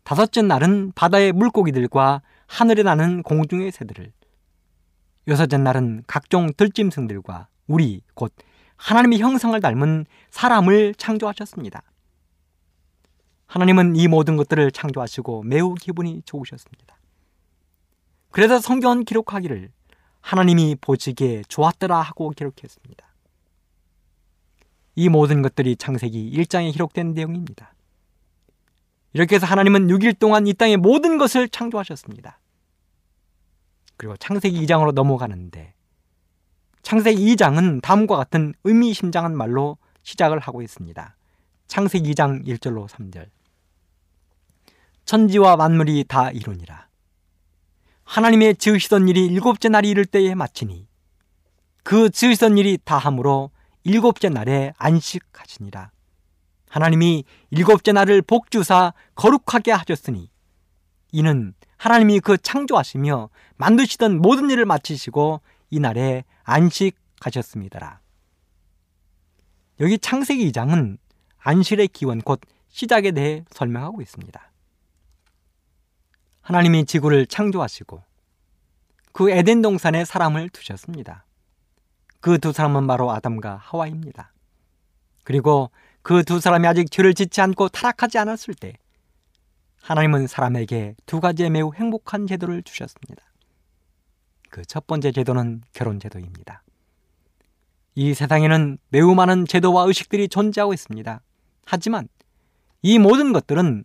다섯째 0.09 0.41
날은 0.41 0.93
바다의 0.95 1.33
물고기들과 1.33 2.23
하늘에 2.47 2.81
나는 2.81 3.21
공중의 3.21 3.71
새들을 3.71 4.11
여섯째 5.27 5.57
날은 5.59 6.01
각종 6.07 6.51
들짐승들과 6.51 7.47
우리 7.67 8.01
곧 8.15 8.33
하나님의 8.75 9.19
형상을 9.19 9.61
닮은 9.61 10.07
사람을 10.31 10.95
창조하셨습니다. 10.95 11.83
하나님은 13.45 13.97
이 13.97 14.07
모든 14.07 14.35
것들을 14.35 14.71
창조하시고 14.71 15.43
매우 15.43 15.75
기분이 15.75 16.23
좋으셨습니다. 16.25 16.97
그래서 18.31 18.59
성경은 18.59 19.05
기록하기를 19.05 19.69
하나님이 20.21 20.77
보시기에 20.81 21.43
좋았더라 21.47 22.01
하고 22.01 22.31
기록했습니다. 22.31 23.05
이 24.95 25.07
모든 25.07 25.43
것들이 25.43 25.75
창세기 25.75 26.31
1장에 26.35 26.73
기록된 26.73 27.13
내용입니다. 27.13 27.75
이렇게 29.13 29.35
해서 29.35 29.45
하나님은 29.45 29.87
6일 29.87 30.19
동안 30.19 30.47
이 30.47 30.53
땅의 30.53 30.77
모든 30.77 31.17
것을 31.17 31.49
창조하셨습니다. 31.49 32.39
그리고 33.97 34.15
창세기 34.17 34.65
2장으로 34.65 34.93
넘어가는데 34.93 35.73
창세기 36.83 37.35
2장은 37.35 37.81
다음과 37.81 38.15
같은 38.15 38.53
의미심장한 38.63 39.35
말로 39.35 39.77
시작을 40.03 40.39
하고 40.39 40.61
있습니다. 40.61 41.15
창세기 41.67 42.11
2장 42.11 42.45
1절로 42.45 42.87
3절. 42.87 43.29
천지와 45.05 45.55
만물이 45.55 46.05
다 46.07 46.31
이루니라. 46.31 46.87
하나님의 48.03 48.55
지으시던 48.55 49.07
일이 49.07 49.25
일곱째 49.25 49.69
날이 49.69 49.89
이를 49.89 50.05
때에 50.05 50.33
마치니 50.33 50.87
그 51.83 52.09
지으시던 52.09 52.57
일이 52.57 52.77
다함으로 52.83 53.51
일곱째 53.83 54.29
날에 54.29 54.73
안식하시니라. 54.77 55.91
하나님이 56.69 57.25
일곱째 57.49 57.91
날을 57.91 58.21
복주사 58.21 58.93
거룩하게 59.15 59.71
하셨으니 59.71 60.29
이는 61.11 61.53
하나님이 61.77 62.19
그 62.19 62.37
창조하시며 62.37 63.29
만드시던 63.57 64.21
모든 64.21 64.49
일을 64.49 64.65
마치시고 64.65 65.41
이 65.71 65.79
날에 65.79 66.23
안식하셨습니다. 66.43 68.01
여기 69.79 69.97
창세기 69.97 70.51
2장은 70.51 70.97
안식의 71.39 71.89
기원 71.89 72.21
곧 72.21 72.41
시작에 72.69 73.11
대해 73.11 73.43
설명하고 73.51 74.01
있습니다. 74.01 74.51
하나님이 76.41 76.85
지구를 76.85 77.25
창조하시고 77.25 78.03
그 79.11 79.31
에덴 79.31 79.61
동산에 79.61 80.05
사람을 80.05 80.49
두셨습니다. 80.49 81.25
그 82.19 82.37
두 82.37 82.51
사람은 82.51 82.85
바로 82.87 83.11
아담과 83.11 83.55
하와입니다. 83.55 84.33
그리고 85.23 85.71
그 86.01 86.23
두 86.23 86.39
사람이 86.39 86.67
아직 86.67 86.89
죄를 86.91 87.13
짓지 87.13 87.41
않고 87.41 87.69
타락하지 87.69 88.17
않았을 88.17 88.53
때 88.53 88.73
하나님은 89.81 90.27
사람에게 90.27 90.95
두 91.05 91.19
가지의 91.19 91.49
매우 91.49 91.73
행복한 91.73 92.27
제도를 92.27 92.63
주셨습니다. 92.63 93.23
그 94.49 94.63
첫 94.65 94.87
번째 94.87 95.11
제도는 95.11 95.61
결혼 95.73 95.99
제도입니다. 95.99 96.63
이 97.95 98.13
세상에는 98.13 98.77
매우 98.89 99.13
많은 99.15 99.45
제도와 99.45 99.83
의식들이 99.85 100.27
존재하고 100.29 100.73
있습니다. 100.73 101.21
하지만 101.65 102.07
이 102.81 102.97
모든 102.97 103.33
것들은 103.33 103.83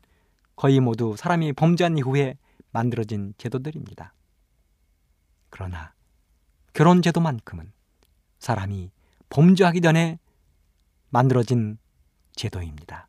거의 0.57 0.81
모두 0.81 1.17
사람이 1.17 1.53
범죄한 1.55 1.99
이후에 1.99 2.37
만들어진 2.71 3.35
제도들입니다. 3.39 4.15
그러나 5.51 5.93
결혼 6.73 7.03
제도만큼은 7.03 7.73
사람이 8.39 8.91
범죄하기 9.31 9.81
전에 9.81 10.19
만들어진 11.11 11.79
제도입니다. 12.37 13.09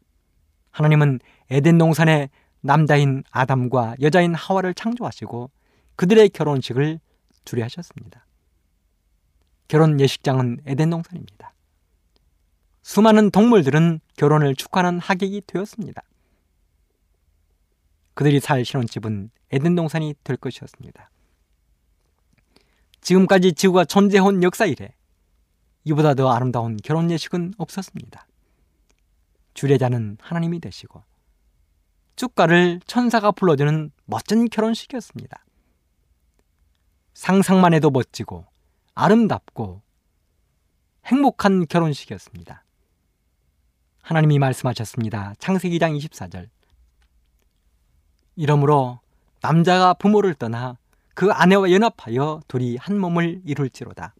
하나님은 0.71 1.19
에덴 1.49 1.77
동산에 1.77 2.29
남자인 2.61 3.23
아담과 3.31 3.95
여자인 4.01 4.33
하와를 4.33 4.73
창조하시고 4.73 5.51
그들의 5.95 6.29
결혼식을 6.29 6.99
주례하셨습니다. 7.45 8.25
결혼 9.67 9.99
예식장은 9.99 10.61
에덴 10.65 10.89
동산입니다. 10.89 11.53
수많은 12.81 13.31
동물들은 13.31 13.99
결혼을 14.17 14.55
축하하는 14.55 14.99
하객이 14.99 15.41
되었습니다. 15.47 16.03
그들이 18.13 18.39
살 18.39 18.63
신혼집은 18.63 19.31
에덴 19.51 19.75
동산이 19.75 20.15
될 20.23 20.37
것이었습니다. 20.37 21.09
지금까지 23.01 23.53
지구가 23.53 23.85
존재해온 23.85 24.41
역사 24.43 24.65
이래 24.65 24.93
이보다 25.83 26.15
더 26.15 26.31
아름다운 26.31 26.77
결혼 26.83 27.11
예식은 27.11 27.53
없었습니다. 27.57 28.27
주례자는 29.55 30.19
하나님이 30.21 30.59
되시고 30.59 31.03
축가를 32.15 32.79
천사가 32.85 33.31
불러주는 33.31 33.91
멋진 34.05 34.47
결혼식이었습니다. 34.47 35.43
상상만 37.13 37.73
해도 37.73 37.89
멋지고 37.89 38.45
아름답고 38.93 39.81
행복한 41.05 41.65
결혼식이었습니다. 41.67 42.63
하나님이 44.01 44.39
말씀하셨습니다. 44.39 45.33
창세기 45.39 45.79
2장 45.79 45.97
24절. 45.99 46.49
이러므로 48.35 48.99
남자가 49.41 49.93
부모를 49.93 50.35
떠나 50.35 50.77
그 51.15 51.31
아내와 51.31 51.71
연합하여 51.71 52.41
둘이 52.47 52.77
한 52.77 52.99
몸을 52.99 53.41
이룰지로다. 53.45 54.13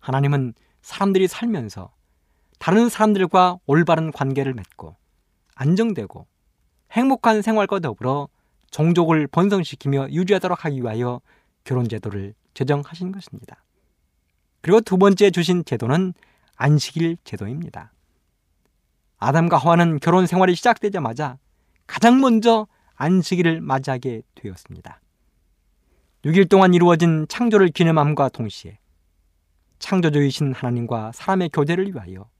하나님은 0.00 0.54
사람들이 0.80 1.28
살면서 1.28 1.92
다른 2.62 2.88
사람들과 2.88 3.58
올바른 3.66 4.12
관계를 4.12 4.54
맺고 4.54 4.94
안정되고 5.56 6.28
행복한 6.92 7.42
생활과 7.42 7.80
더불어 7.80 8.28
종족을 8.70 9.26
번성시키며 9.26 10.10
유지하도록 10.12 10.64
하기 10.64 10.80
위하여 10.80 11.20
결혼 11.64 11.88
제도를 11.88 12.34
제정하신 12.54 13.10
것입니다. 13.10 13.64
그리고 14.60 14.80
두 14.80 14.96
번째 14.96 15.32
주신 15.32 15.64
제도는 15.64 16.14
안식일 16.54 17.16
제도입니다. 17.24 17.92
아담과 19.18 19.56
하와는 19.56 19.98
결혼 19.98 20.28
생활이 20.28 20.54
시작되자마자 20.54 21.38
가장 21.88 22.20
먼저 22.20 22.68
안식일을 22.94 23.60
맞이하게 23.60 24.22
되었습니다. 24.36 25.00
6일 26.26 26.48
동안 26.48 26.74
이루어진 26.74 27.26
창조를 27.28 27.70
기념함과 27.70 28.28
동시에 28.28 28.78
창조주이신 29.80 30.52
하나님과 30.52 31.10
사람의 31.12 31.50
교제를 31.52 31.92
위하여 31.92 32.30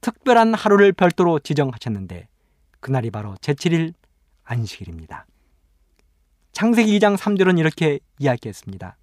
특별한 0.00 0.54
하루를 0.54 0.92
별도로 0.92 1.38
지정하셨는데 1.38 2.28
그날이 2.80 3.10
바로 3.10 3.34
제7일 3.36 3.92
안식일입니다. 4.44 5.26
창세기 6.52 6.98
2장 6.98 7.16
3절은 7.16 7.58
이렇게 7.58 8.00
이야기했습니다. 8.18 8.96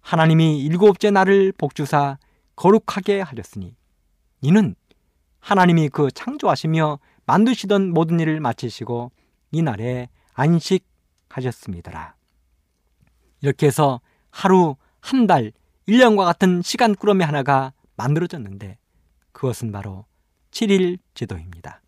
하나님이 0.00 0.60
일곱째 0.60 1.10
날을 1.10 1.52
복주사 1.52 2.18
거룩하게 2.56 3.20
하셨으니 3.20 3.74
이는 4.40 4.74
하나님이 5.40 5.88
그 5.88 6.10
창조하시며 6.10 6.98
만드시던 7.26 7.90
모든 7.90 8.20
일을 8.20 8.40
마치시고 8.40 9.10
이 9.50 9.62
날에 9.62 10.08
안식하셨습니다. 10.34 12.16
이렇게 13.40 13.66
해서 13.66 14.00
하루, 14.30 14.76
한 15.00 15.26
달, 15.26 15.52
1년과 15.88 16.24
같은 16.24 16.62
시간 16.62 16.94
꾸러미 16.94 17.24
하나가 17.24 17.72
만들어졌는데 17.96 18.78
그것은 19.34 19.72
바로 19.72 20.06
7일 20.52 20.98
제도입니다. 21.12 21.82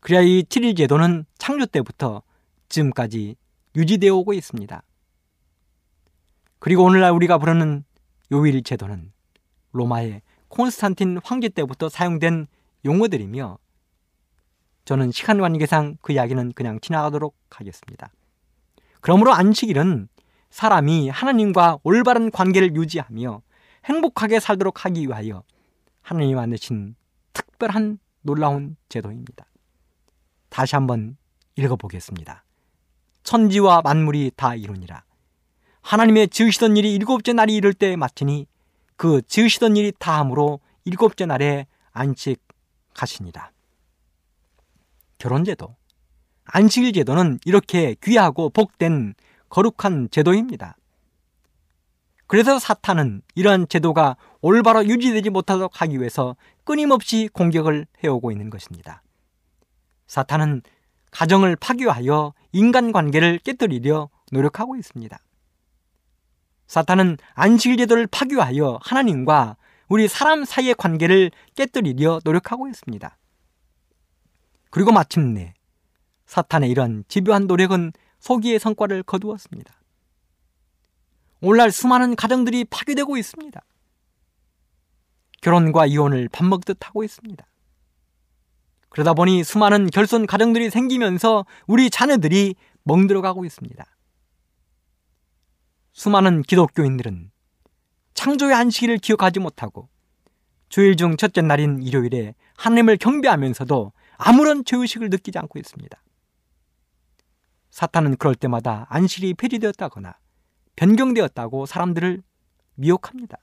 그래야 0.00 0.22
이 0.22 0.42
7일 0.42 0.76
제도는 0.76 1.26
창조 1.38 1.66
때부터 1.66 2.22
지금까지 2.68 3.36
유지되어 3.76 4.16
오고 4.16 4.32
있습니다. 4.32 4.82
그리고 6.58 6.84
오늘날 6.84 7.12
우리가 7.12 7.38
부르는 7.38 7.84
요일 8.32 8.62
제도는 8.62 9.12
로마의 9.72 10.22
콘스탄틴 10.48 11.20
황제 11.22 11.48
때부터 11.48 11.88
사용된 11.88 12.46
용어들이며 12.84 13.58
저는 14.86 15.12
시간 15.12 15.38
관계상 15.38 15.98
그 16.00 16.12
이야기는 16.12 16.52
그냥 16.52 16.80
지나가도록 16.80 17.36
하겠습니다. 17.50 18.10
그러므로 19.00 19.32
안식일은 19.32 20.08
사람이 20.48 21.10
하나님과 21.10 21.78
올바른 21.82 22.30
관계를 22.30 22.74
유지하며 22.74 23.42
행복하게 23.84 24.40
살도록 24.40 24.84
하기 24.86 25.06
위하여 25.06 25.44
하나님이 26.02 26.34
만드신 26.34 26.96
특별한 27.32 27.98
놀라운 28.22 28.76
제도입니다. 28.88 29.46
다시 30.48 30.74
한번 30.74 31.16
읽어보겠습니다. 31.56 32.44
천지와 33.22 33.82
만물이 33.82 34.32
다 34.36 34.54
이루니라. 34.54 35.04
하나님의 35.82 36.28
지으시던 36.28 36.76
일이 36.76 36.94
일곱째 36.94 37.32
날이 37.32 37.54
이를 37.54 37.72
때 37.72 37.96
마치니 37.96 38.46
그 38.96 39.22
지으시던 39.22 39.76
일이 39.76 39.92
다함으로 39.98 40.60
일곱째 40.84 41.26
날에 41.26 41.66
안식하시니라. 41.92 43.50
결혼제도, 45.18 45.76
안식일 46.44 46.92
제도는 46.92 47.38
이렇게 47.44 47.94
귀하고 48.02 48.50
복된 48.50 49.14
거룩한 49.48 50.08
제도입니다. 50.10 50.76
그래서 52.30 52.60
사탄은 52.60 53.22
이러한 53.34 53.66
제도가 53.66 54.16
올바로 54.40 54.86
유지되지 54.86 55.30
못하도록 55.30 55.82
하기 55.82 55.98
위해서 55.98 56.36
끊임없이 56.62 57.28
공격을 57.32 57.88
해오고 58.04 58.30
있는 58.30 58.50
것입니다. 58.50 59.02
사탄은 60.06 60.62
가정을 61.10 61.56
파괴하여 61.56 62.32
인간관계를 62.52 63.40
깨뜨리려 63.40 64.10
노력하고 64.30 64.76
있습니다. 64.76 65.18
사탄은 66.68 67.16
안식일 67.34 67.78
제도를 67.78 68.06
파괴하여 68.06 68.78
하나님과 68.80 69.56
우리 69.88 70.06
사람 70.06 70.44
사이의 70.44 70.76
관계를 70.76 71.32
깨뜨리려 71.56 72.20
노력하고 72.22 72.68
있습니다. 72.68 73.18
그리고 74.70 74.92
마침내 74.92 75.54
사탄의 76.26 76.70
이런 76.70 77.02
집요한 77.08 77.48
노력은 77.48 77.90
소기의 78.20 78.60
성과를 78.60 79.02
거두었습니다. 79.02 79.79
오늘날 81.42 81.72
수많은 81.72 82.16
가정들이 82.16 82.64
파괴되고 82.64 83.16
있습니다. 83.16 83.60
결혼과 85.40 85.86
이혼을 85.86 86.28
밥 86.28 86.44
먹듯 86.44 86.76
하고 86.86 87.02
있습니다. 87.02 87.46
그러다 88.90 89.14
보니 89.14 89.44
수많은 89.44 89.88
결손 89.88 90.26
가정들이 90.26 90.68
생기면서 90.68 91.46
우리 91.66 91.88
자녀들이 91.88 92.56
멍들어가고 92.82 93.44
있습니다. 93.44 93.84
수많은 95.92 96.42
기독교인들은 96.42 97.30
창조의 98.14 98.54
안식일을 98.54 98.98
기억하지 98.98 99.40
못하고 99.40 99.88
주일 100.68 100.96
중 100.96 101.16
첫째 101.16 101.40
날인 101.40 101.82
일요일에 101.82 102.34
하나님을 102.56 102.98
경배하면서도 102.98 103.92
아무런 104.18 104.64
죄의식을 104.64 105.08
느끼지 105.08 105.38
않고 105.38 105.58
있습니다. 105.58 106.02
사탄은 107.70 108.16
그럴 108.16 108.34
때마다 108.34 108.86
안식일이 108.90 109.34
폐지되었다거나 109.34 110.16
변경되었다고 110.80 111.66
사람들을 111.66 112.22
미혹합니다. 112.76 113.36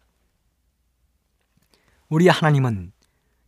우리 2.10 2.28
하나님은 2.30 2.92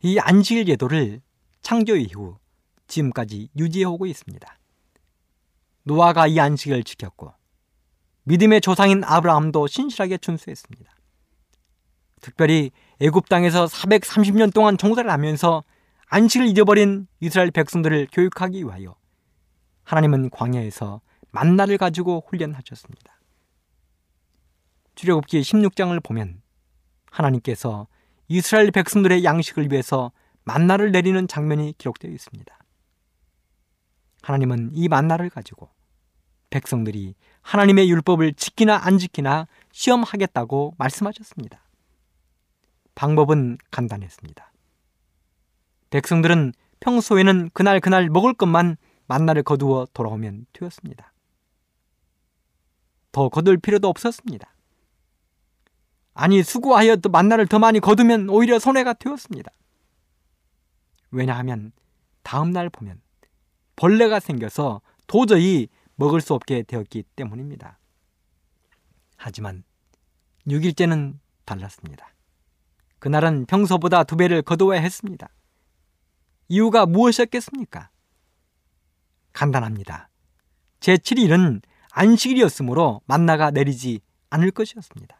이 0.03 0.19
안식일 0.19 0.65
제도를 0.65 1.21
창조 1.63 1.95
이후 1.95 2.37
지금까지 2.85 3.49
유지해오고 3.57 4.05
있습니다. 4.05 4.59
노아가 5.83 6.27
이 6.27 6.39
안식을 6.39 6.83
지켰고 6.83 7.33
믿음의 8.25 8.61
조상인 8.61 9.03
아브라함도 9.03 9.65
신실하게 9.65 10.19
준수했습니다. 10.19 10.91
특별히 12.21 12.69
애굽 12.99 13.27
땅에서 13.27 13.65
430년 13.65 14.53
동안 14.53 14.77
종살을 14.77 15.09
하면서 15.09 15.63
안식을 16.09 16.45
잊어버린 16.45 17.07
이스라엘 17.21 17.49
백성들을 17.49 18.09
교육하기 18.11 18.61
위하여 18.65 18.95
하나님은 19.83 20.29
광야에서 20.29 21.01
만나를 21.31 21.79
가지고 21.79 22.23
훈련하셨습니다. 22.27 23.18
출애굽기 24.99 25.39
16장을 25.39 26.03
보면 26.03 26.41
하나님께서 27.09 27.87
이스라엘 28.27 28.69
백성들의 28.69 29.23
양식을 29.23 29.71
위해서 29.71 30.11
만나를 30.43 30.91
내리는 30.91 31.25
장면이 31.25 31.75
기록되어 31.77 32.11
있습니다. 32.11 32.59
하나님은 34.21 34.71
이 34.73 34.89
만나를 34.89 35.29
가지고 35.29 35.69
백성들이 36.49 37.15
하나님의 37.43 37.89
율법을 37.89 38.33
지키나 38.33 38.77
안 38.83 38.97
지키나 38.97 39.47
시험하겠다고 39.71 40.75
말씀하셨습니다. 40.77 41.63
방법은 42.95 43.57
간단했습니다. 43.71 44.51
백성들은 45.91 46.51
평소에는 46.81 47.51
그날 47.53 47.79
그날 47.79 48.09
먹을 48.09 48.33
것만 48.33 48.75
만나를 49.07 49.43
거두어 49.43 49.87
돌아오면 49.93 50.47
되었습니다. 50.51 51.13
더 53.13 53.29
거둘 53.29 53.57
필요도 53.59 53.87
없었습니다. 53.87 54.53
아니 56.19 56.43
수고하여 56.43 56.97
또 56.97 57.07
만나를 57.07 57.47
더 57.47 57.59
많이 57.59 57.79
거두면 57.79 58.27
오히려 58.27 58.59
손해가 58.59 58.91
되었습니다. 58.91 59.53
왜냐하면 61.11 61.71
다음 62.23 62.51
날 62.51 62.69
보면 62.69 62.99
벌레가 63.77 64.19
생겨서 64.19 64.81
도저히 65.07 65.69
먹을 65.95 66.19
수 66.19 66.33
없게 66.33 66.63
되었기 66.63 67.03
때문입니다. 67.15 67.79
하지만 69.15 69.63
6일째는 70.45 71.19
달랐습니다. 71.45 72.13
그날은 72.99 73.45
평소보다 73.45 74.03
두 74.03 74.17
배를 74.17 74.41
거두어야 74.41 74.81
했습니다. 74.81 75.29
이유가 76.49 76.85
무엇이었겠습니까? 76.85 77.91
간단합니다. 79.31 80.09
제7일은 80.81 81.61
안식일이었으므로 81.91 82.99
만나가 83.05 83.51
내리지 83.51 84.01
않을 84.31 84.51
것이었습니다. 84.51 85.18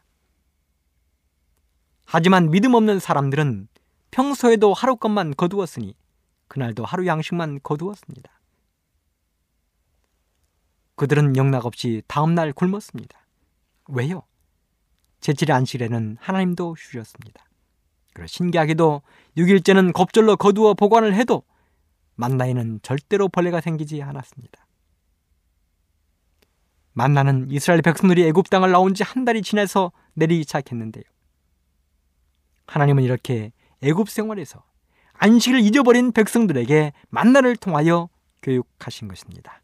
하지만 2.12 2.50
믿음 2.50 2.74
없는 2.74 2.98
사람들은 2.98 3.68
평소에도 4.10 4.74
하루 4.74 4.96
것만 4.96 5.36
거두었으니 5.36 5.94
그날도 6.48 6.84
하루 6.84 7.06
양식만 7.06 7.60
거두었습니다. 7.62 8.32
그들은 10.96 11.36
영락없이 11.36 12.02
다음날 12.08 12.52
굶었습니다. 12.52 13.16
왜요? 13.90 14.24
제7일 15.20 15.50
안식일에는 15.52 16.16
하나님도 16.20 16.74
쉬셨습니다. 16.76 17.44
그리고 18.12 18.26
신기하게도 18.26 19.02
6일째는 19.36 19.92
겁절로 19.92 20.36
거두어 20.36 20.74
보관을 20.74 21.14
해도 21.14 21.44
만나에는 22.16 22.80
절대로 22.82 23.28
벌레가 23.28 23.60
생기지 23.60 24.02
않았습니다. 24.02 24.66
만나는 26.92 27.52
이스라엘 27.52 27.82
백성들이 27.82 28.26
애굽 28.26 28.50
땅을 28.50 28.72
나온 28.72 28.94
지 28.94 29.04
한 29.04 29.24
달이 29.24 29.42
지나서 29.42 29.92
내리기 30.14 30.42
시작했는데요. 30.42 31.04
하나님은 32.70 33.02
이렇게 33.02 33.50
애굽 33.82 34.08
생활에서 34.08 34.62
안식을 35.14 35.58
잊어버린 35.60 36.12
백성들에게 36.12 36.92
만나를 37.08 37.56
통하여 37.56 38.08
교육하신 38.42 39.08
것입니다. 39.08 39.60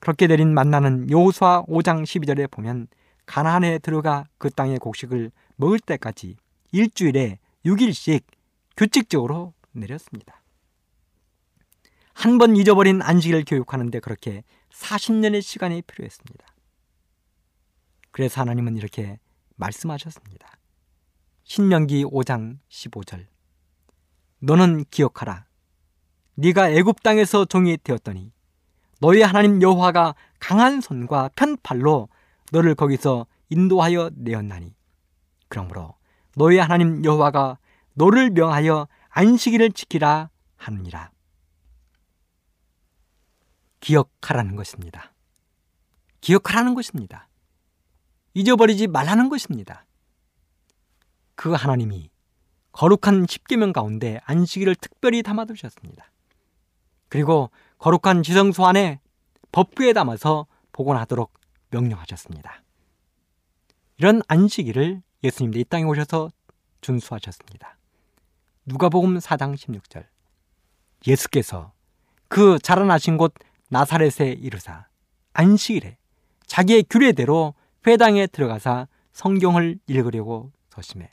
그렇게 0.00 0.26
내린 0.26 0.52
만나는 0.52 1.08
여호수아 1.08 1.62
5장 1.66 2.02
12절에 2.02 2.50
보면 2.50 2.88
가나안에 3.26 3.78
들어가 3.78 4.24
그 4.38 4.50
땅의 4.50 4.80
곡식을 4.80 5.30
먹을 5.54 5.78
때까지 5.78 6.36
일주일에 6.72 7.38
6일씩 7.64 8.24
규칙적으로 8.76 9.54
내렸습니다. 9.70 10.42
한 12.12 12.38
번 12.38 12.56
잊어버린 12.56 13.00
안식일을 13.02 13.44
교육하는데 13.46 14.00
그렇게 14.00 14.42
40년의 14.72 15.42
시간이 15.42 15.82
필요했습니다. 15.82 16.44
그래서 18.10 18.40
하나님은 18.40 18.76
이렇게 18.76 19.20
말씀하셨습니다. 19.56 20.51
신명기 21.44 22.04
5장 22.04 22.58
15절 22.68 23.26
너는 24.40 24.84
기억하라 24.90 25.46
네가 26.34 26.70
애굽 26.70 27.02
땅에서 27.02 27.44
종이 27.44 27.76
되었더니 27.76 28.32
너희 29.00 29.22
하나님 29.22 29.60
여호와가 29.60 30.14
강한 30.38 30.80
손과 30.80 31.30
편팔로 31.34 32.08
너를 32.52 32.74
거기서 32.74 33.26
인도하여 33.50 34.10
내었나니 34.14 34.74
그러므로 35.48 35.96
너희 36.36 36.58
하나님 36.58 37.04
여호와가 37.04 37.58
너를 37.94 38.30
명하여 38.30 38.88
안식일을 39.10 39.72
지키라 39.72 40.30
하느니라. 40.56 41.10
기억하라는 43.80 44.56
것입니다. 44.56 45.12
기억하라는 46.20 46.74
것입니다. 46.74 47.28
잊어버리지 48.34 48.86
말라는 48.86 49.28
것입니다. 49.28 49.84
그 51.42 51.50
하나님이 51.50 52.08
거룩한 52.70 53.26
십계명 53.28 53.72
가운데 53.72 54.20
안식일을 54.26 54.76
특별히 54.76 55.24
담아두셨습니다. 55.24 56.08
그리고 57.08 57.50
거룩한 57.78 58.22
지성소 58.22 58.64
안에 58.64 59.00
법규에 59.50 59.92
담아서 59.92 60.46
복원하도록 60.70 61.32
명령하셨습니다. 61.70 62.62
이런 63.96 64.22
안식일을 64.28 65.02
예수님도 65.24 65.58
이 65.58 65.64
땅에 65.64 65.82
오셔서 65.82 66.30
준수하셨습니다. 66.80 67.76
누가복음 68.66 69.18
4장 69.18 69.56
16절 69.56 70.06
예수께서 71.08 71.72
그 72.28 72.60
자라나신 72.60 73.16
곳 73.16 73.34
나사렛에 73.68 74.30
이르사 74.30 74.86
안식일에 75.32 75.96
자기의 76.46 76.84
규례대로 76.88 77.54
회당에 77.84 78.28
들어가사 78.28 78.86
성경을 79.12 79.80
읽으려고 79.88 80.52
서심해 80.70 81.10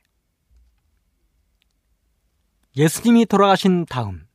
예수님이 2.78 3.26
돌아가신 3.26 3.86
다음 3.86 4.28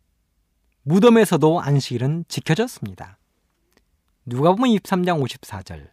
무덤에서도 0.82 1.60
안식일은 1.60 2.24
지켜졌습니다. 2.28 3.18
누가복음 4.26 4.64
23장 4.64 5.22
54절 5.22 5.88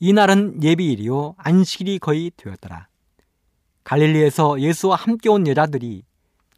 이날은 0.00 0.62
예비일이요 0.62 1.36
안식일이 1.38 2.00
거의 2.00 2.32
되었더라. 2.36 2.88
갈릴리에서 3.84 4.60
예수와 4.60 4.96
함께 4.96 5.28
온 5.28 5.46
여자들이 5.46 6.02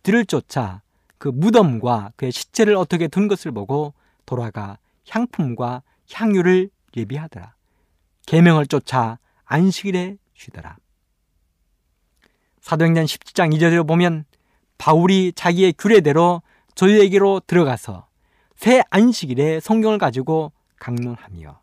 들을 0.02 0.24
쫓아 0.24 0.82
그 1.18 1.28
무덤과 1.28 2.12
그의 2.16 2.32
시체를 2.32 2.74
어떻게 2.76 3.06
둔 3.08 3.28
것을 3.28 3.52
보고 3.52 3.92
돌아가 4.24 4.78
향품과 5.08 5.82
향유를 6.10 6.70
예비하더라. 6.96 7.54
계명을 8.26 8.66
쫓아 8.66 9.18
안식일에 9.44 10.16
쉬더라. 10.34 10.78
사도행전 12.60 13.04
17장 13.04 13.54
2절에 13.54 13.86
보면 13.86 14.24
바울이 14.78 15.32
자기의 15.34 15.74
규례대로 15.78 16.42
저희에게로 16.74 17.40
들어가서 17.46 18.06
새 18.56 18.82
안식일에 18.90 19.60
성경을 19.60 19.98
가지고 19.98 20.52
강론하며 20.78 21.60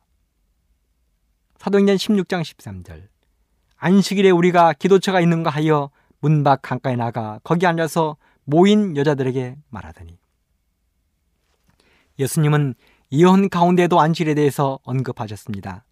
사도행전 1.57 1.95
16장 1.95 2.41
13절 2.41 3.07
안식일에 3.77 4.29
우리가 4.31 4.73
기도처가 4.73 5.21
있는가 5.21 5.49
하여 5.49 5.89
문밖 6.19 6.61
강가에 6.61 6.95
나가 6.95 7.39
거기 7.43 7.65
앉아서 7.67 8.17
모인 8.45 8.95
여자들에게 8.97 9.57
말하더니 9.69 10.17
예수님은 12.19 12.75
예언 13.11 13.49
가운데도 13.49 13.99
안식일에 13.99 14.33
대해서 14.33 14.79
언급하셨습니다. 14.83 15.85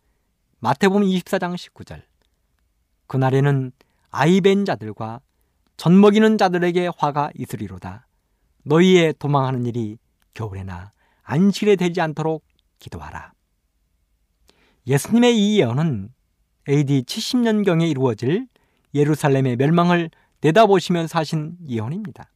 마태복음 0.59 1.03
24장 1.03 1.55
19절 1.55 2.01
그날에는 3.07 3.71
아이벤 4.09 4.65
자들과 4.65 5.21
젖 5.77 5.91
먹이는 5.91 6.37
자들에게 6.37 6.89
화가 6.97 7.31
있으리로다. 7.35 8.07
너희의 8.63 9.15
도망하는 9.17 9.65
일이 9.65 9.97
겨울에나 10.33 10.91
안식일에 11.23 11.75
되지 11.75 12.01
않도록 12.01 12.43
기도하라. 12.79 13.33
예수님의 14.87 15.37
이 15.37 15.59
예언은 15.59 16.09
AD 16.67 17.03
70년경에 17.03 17.89
이루어질 17.89 18.47
예루살렘의 18.93 19.55
멸망을 19.55 20.09
내다보시면서 20.41 21.19
하신 21.19 21.57
예언입니다. 21.67 22.31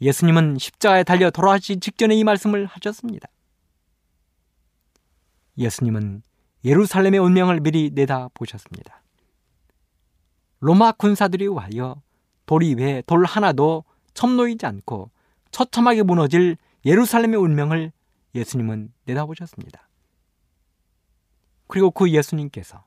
예수님은 0.00 0.58
십자가에 0.58 1.04
달려 1.04 1.30
돌아가시 1.30 1.78
직전에 1.78 2.14
이 2.14 2.24
말씀을 2.24 2.66
하셨습니다. 2.66 3.28
예수님은 5.56 6.22
예루살렘의 6.64 7.20
운명을 7.20 7.60
미리 7.60 7.90
내다보셨습니다. 7.94 9.03
로마 10.64 10.92
군사들이 10.92 11.46
와여 11.48 12.00
돌이 12.46 12.72
외에 12.76 13.02
돌 13.06 13.26
하나도 13.26 13.84
첨놓이지 14.14 14.64
않고 14.64 15.10
처참하게 15.50 16.04
무너질 16.04 16.56
예루살렘의 16.86 17.38
운명을 17.38 17.92
예수님은 18.34 18.90
내다보셨습니다. 19.04 19.86
그리고 21.66 21.90
그 21.90 22.10
예수님께서 22.10 22.82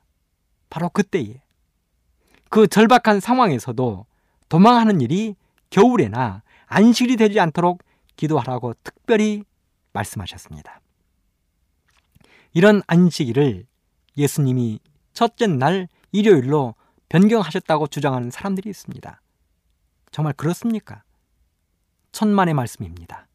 바로 0.68 0.88
그때에 0.88 1.40
그 2.50 2.66
절박한 2.66 3.20
상황에서도 3.20 4.06
도망하는 4.48 5.00
일이 5.00 5.36
겨울에나 5.70 6.42
안식이 6.66 7.16
되지 7.16 7.38
않도록 7.38 7.84
기도하라고 8.16 8.74
특별히 8.82 9.44
말씀하셨습니다. 9.92 10.80
이런 12.54 12.82
안식일을 12.88 13.66
예수님이 14.16 14.80
첫째 15.12 15.46
날 15.46 15.86
일요일로 16.10 16.74
변경하셨다고 17.08 17.86
주장하는 17.86 18.30
사람들이 18.30 18.68
있습니다. 18.70 19.20
정말 20.10 20.32
그렇습니까? 20.34 21.02
천만의 22.12 22.54
말씀입니다. 22.54 23.28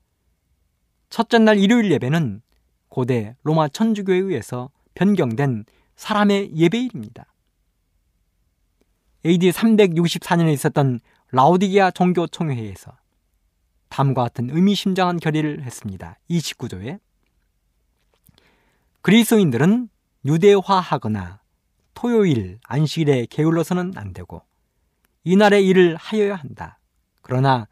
첫째 1.09 1.38
날 1.39 1.57
일요일 1.57 1.91
예배는 1.91 2.41
고대 2.89 3.36
로마 3.43 3.67
천주교에 3.67 4.17
의해서 4.17 4.69
변경된 4.95 5.65
사람의 5.95 6.55
예배일입니다. 6.55 7.26
AD 9.26 9.51
364년에 9.51 10.51
있었던 10.53 10.99
라우디게아 11.32 11.91
종교 11.91 12.28
총회에서 12.28 12.97
다음과 13.89 14.24
같은 14.24 14.49
의미심장한 14.49 15.17
결의를 15.19 15.63
했습니다. 15.63 16.17
29조에 16.30 16.99
그리스도인들은 19.01 19.89
유대화하거나 20.26 21.43
토요일 22.04 22.60
안식일에 22.68 23.28
게을러서는 23.30 23.93
안 23.95 24.12
되고 24.12 24.41
이날의 25.24 25.66
일을 25.66 25.95
하여야 25.95 26.36
한다. 26.36 26.78
그러나 27.22 27.70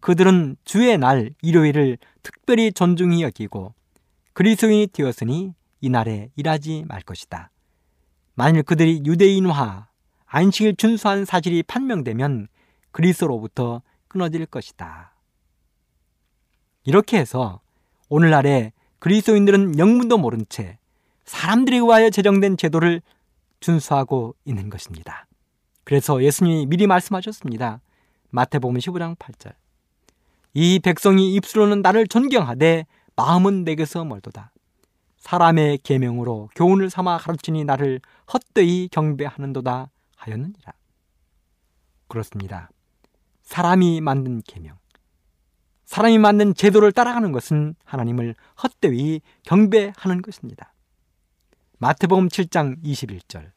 그들은 0.00 0.56
주의 0.64 0.96
날 0.96 1.34
일요일을 1.42 1.98
특별히 2.22 2.72
존중히 2.72 3.22
여기고 3.22 3.74
그리스도인이 4.32 4.86
되었으니 4.86 5.52
이날에 5.82 6.30
일하지 6.34 6.84
말 6.88 7.02
것이다. 7.02 7.50
만일 8.32 8.62
그들이 8.62 9.02
유대인화, 9.04 9.88
안식일 10.24 10.76
준수한 10.76 11.26
사실이 11.26 11.62
판명되면 11.64 12.48
그리스로부터 12.90 13.82
끊어질 14.08 14.46
것이다. 14.46 15.14
이렇게 16.84 17.18
해서 17.18 17.60
오늘날에 18.08 18.72
그리스도인들은 18.98 19.78
영문도 19.78 20.16
모른 20.16 20.46
채 20.48 20.78
사람들에 21.26 21.76
의하여 21.76 22.08
제정된 22.08 22.56
제도를 22.56 23.02
준수하고 23.64 24.34
있는 24.44 24.68
것입니다. 24.68 25.26
그래서 25.84 26.22
예수님이 26.22 26.66
미리 26.66 26.86
말씀하셨습니다. 26.86 27.80
마태복음 28.30 28.76
15장 28.76 29.16
8절. 29.16 29.54
이 30.52 30.78
백성이 30.80 31.34
입술로는 31.34 31.80
나를 31.80 32.06
존경하되 32.06 32.84
마음은 33.16 33.64
내게서 33.64 34.04
멀도다. 34.04 34.52
사람의 35.16 35.78
계명으로 35.78 36.50
교훈을 36.54 36.90
삼아 36.90 37.16
가르치니 37.18 37.64
나를 37.64 38.00
헛되이 38.32 38.88
경배하는도다 38.88 39.90
하였느니라. 40.16 40.72
그렇습니다. 42.08 42.68
사람이 43.42 44.02
만든 44.02 44.42
계명, 44.46 44.76
사람이 45.86 46.18
만든 46.18 46.54
제도를 46.54 46.92
따라가는 46.92 47.32
것은 47.32 47.76
하나님을 47.84 48.34
헛되이 48.62 49.22
경배하는 49.44 50.20
것입니다. 50.20 50.73
마태복음 51.78 52.28
7장 52.28 52.82
21절. 52.84 53.50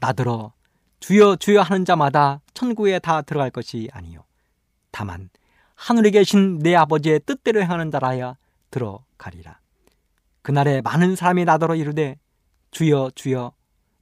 나더러 0.00 0.52
주여 1.00 1.36
주여 1.36 1.62
하는 1.62 1.86
자마다 1.86 2.42
천국에 2.52 2.98
다 2.98 3.22
들어갈 3.22 3.50
것이 3.50 3.88
아니요 3.92 4.24
다만 4.90 5.30
하늘에 5.74 6.10
계신 6.10 6.58
내 6.58 6.74
아버지의 6.74 7.20
뜻대로 7.20 7.62
행하는 7.62 7.90
자라야 7.90 8.36
들어가리라. 8.70 9.58
그날에 10.42 10.82
많은 10.82 11.16
사람이 11.16 11.46
나더러 11.46 11.76
이르되 11.76 12.18
주여 12.70 13.12
주여 13.14 13.52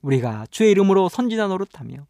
우리가 0.03 0.47
주의 0.51 0.73
이름으로 0.73 1.09
선지자 1.09 1.47
노릇하며 1.47 2.07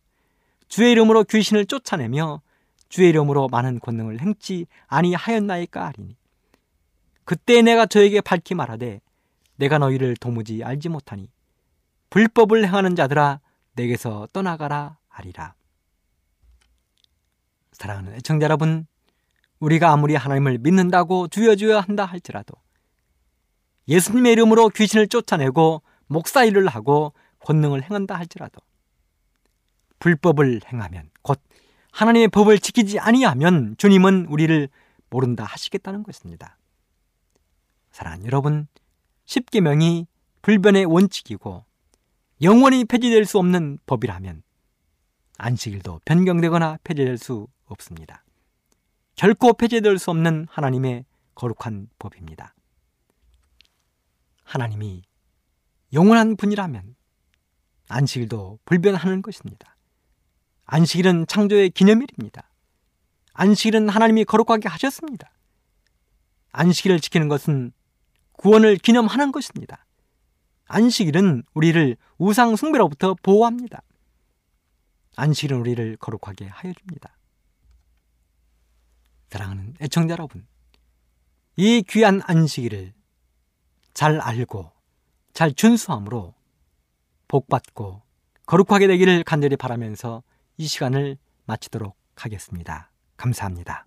주의 0.69 0.93
이름으로 0.93 1.25
귀신을 1.25 1.67
쫓아내며 1.67 2.41
주의 2.89 3.11
이름으로 3.11 3.49
많은 3.49 3.81
권능을 3.81 4.21
행치 4.21 4.67
아니하였나이까 4.87 5.87
하리니 5.87 6.17
그때 7.25 7.61
내가 7.62 7.87
저에게 7.87 8.21
밝히 8.23 8.55
말하되 8.55 9.01
내가 9.57 9.78
너희를 9.78 10.16
도무지 10.16 10.62
알지 10.64 10.88
못하니 10.88 11.30
불법을 12.11 12.66
행하는 12.66 12.96
자들아 12.96 13.40
내게서 13.74 14.28
떠나가라 14.32 14.98
하리라. 15.09 15.55
사랑하는 17.72 18.14
애청자 18.14 18.44
여러분, 18.44 18.86
우리가 19.59 19.90
아무리 19.90 20.14
하나님을 20.14 20.59
믿는다고 20.59 21.28
주여 21.28 21.57
주여 21.57 21.78
한다 21.78 22.05
할지라도 22.05 22.55
예수님의 23.88 24.32
이름으로 24.32 24.68
귀신을 24.70 25.09
쫓아내고 25.09 25.82
목사 26.07 26.44
일을 26.44 26.68
하고 26.68 27.12
권능을 27.40 27.82
행한다 27.82 28.14
할지라도 28.14 28.61
불법을 29.98 30.61
행하면 30.72 31.11
곧 31.22 31.40
하나님의 31.92 32.28
법을 32.28 32.59
지키지 32.59 32.98
아니하면 32.98 33.74
주님은 33.78 34.26
우리를 34.26 34.68
모른다 35.11 35.44
하시겠다는 35.44 36.02
것입니다. 36.02 36.59
사랑하는 37.92 38.26
여러분, 38.26 38.66
십계명이 39.27 40.07
불변의 40.43 40.85
원칙이고 40.85 41.64
영원히 42.43 42.85
폐지될 42.85 43.25
수 43.25 43.39
없는 43.39 43.79
법이라면 43.87 44.43
안식일도 45.39 46.01
변경되거나 46.05 46.79
폐지될 46.85 47.18
수 47.18 47.47
없습니다. 47.66 48.25
결코 49.16 49.53
폐지될 49.53 49.99
수 49.99 50.11
없는 50.11 50.47
하나님의 50.51 51.05
거룩한 51.35 51.89
법입니다. 51.99 52.55
하나님이 54.45 55.03
영원한 55.93 56.37
분이라면 56.37 56.97
안식일도 57.89 58.59
불변하는 58.64 59.22
것입니다. 59.22 59.77
안식일은 60.66 61.27
창조의 61.27 61.70
기념일입니다. 61.70 62.51
안식일은 63.33 63.89
하나님이 63.89 64.25
거룩하게 64.25 64.68
하셨습니다. 64.68 65.31
안식일을 66.53 67.01
지키는 67.01 67.29
것은 67.29 67.72
구원을 68.35 68.76
기념하는 68.76 69.32
것입니다. 69.32 69.85
안식일은 70.66 71.43
우리를 71.55 71.97
우상 72.18 72.57
숭배로부터 72.57 73.14
보호합니다. 73.22 73.82
안식일은 75.16 75.59
우리를 75.59 75.97
거룩하게 75.99 76.47
하여 76.47 76.72
줍니다. 76.72 77.16
사랑하는 79.28 79.74
애청자 79.80 80.12
여러분, 80.12 80.47
이 81.57 81.82
귀한 81.89 82.20
안식일을 82.24 82.93
잘 83.93 84.20
알고 84.20 84.70
잘 85.32 85.53
준수함으로 85.53 86.35
복받고 87.28 88.03
거룩하게 88.47 88.87
되기를 88.87 89.24
간절히 89.24 89.57
바라면서 89.57 90.22
이 90.57 90.66
시간을 90.66 91.16
마치도록 91.47 91.97
하겠습니다. 92.14 92.91
감사합니다. 93.16 93.87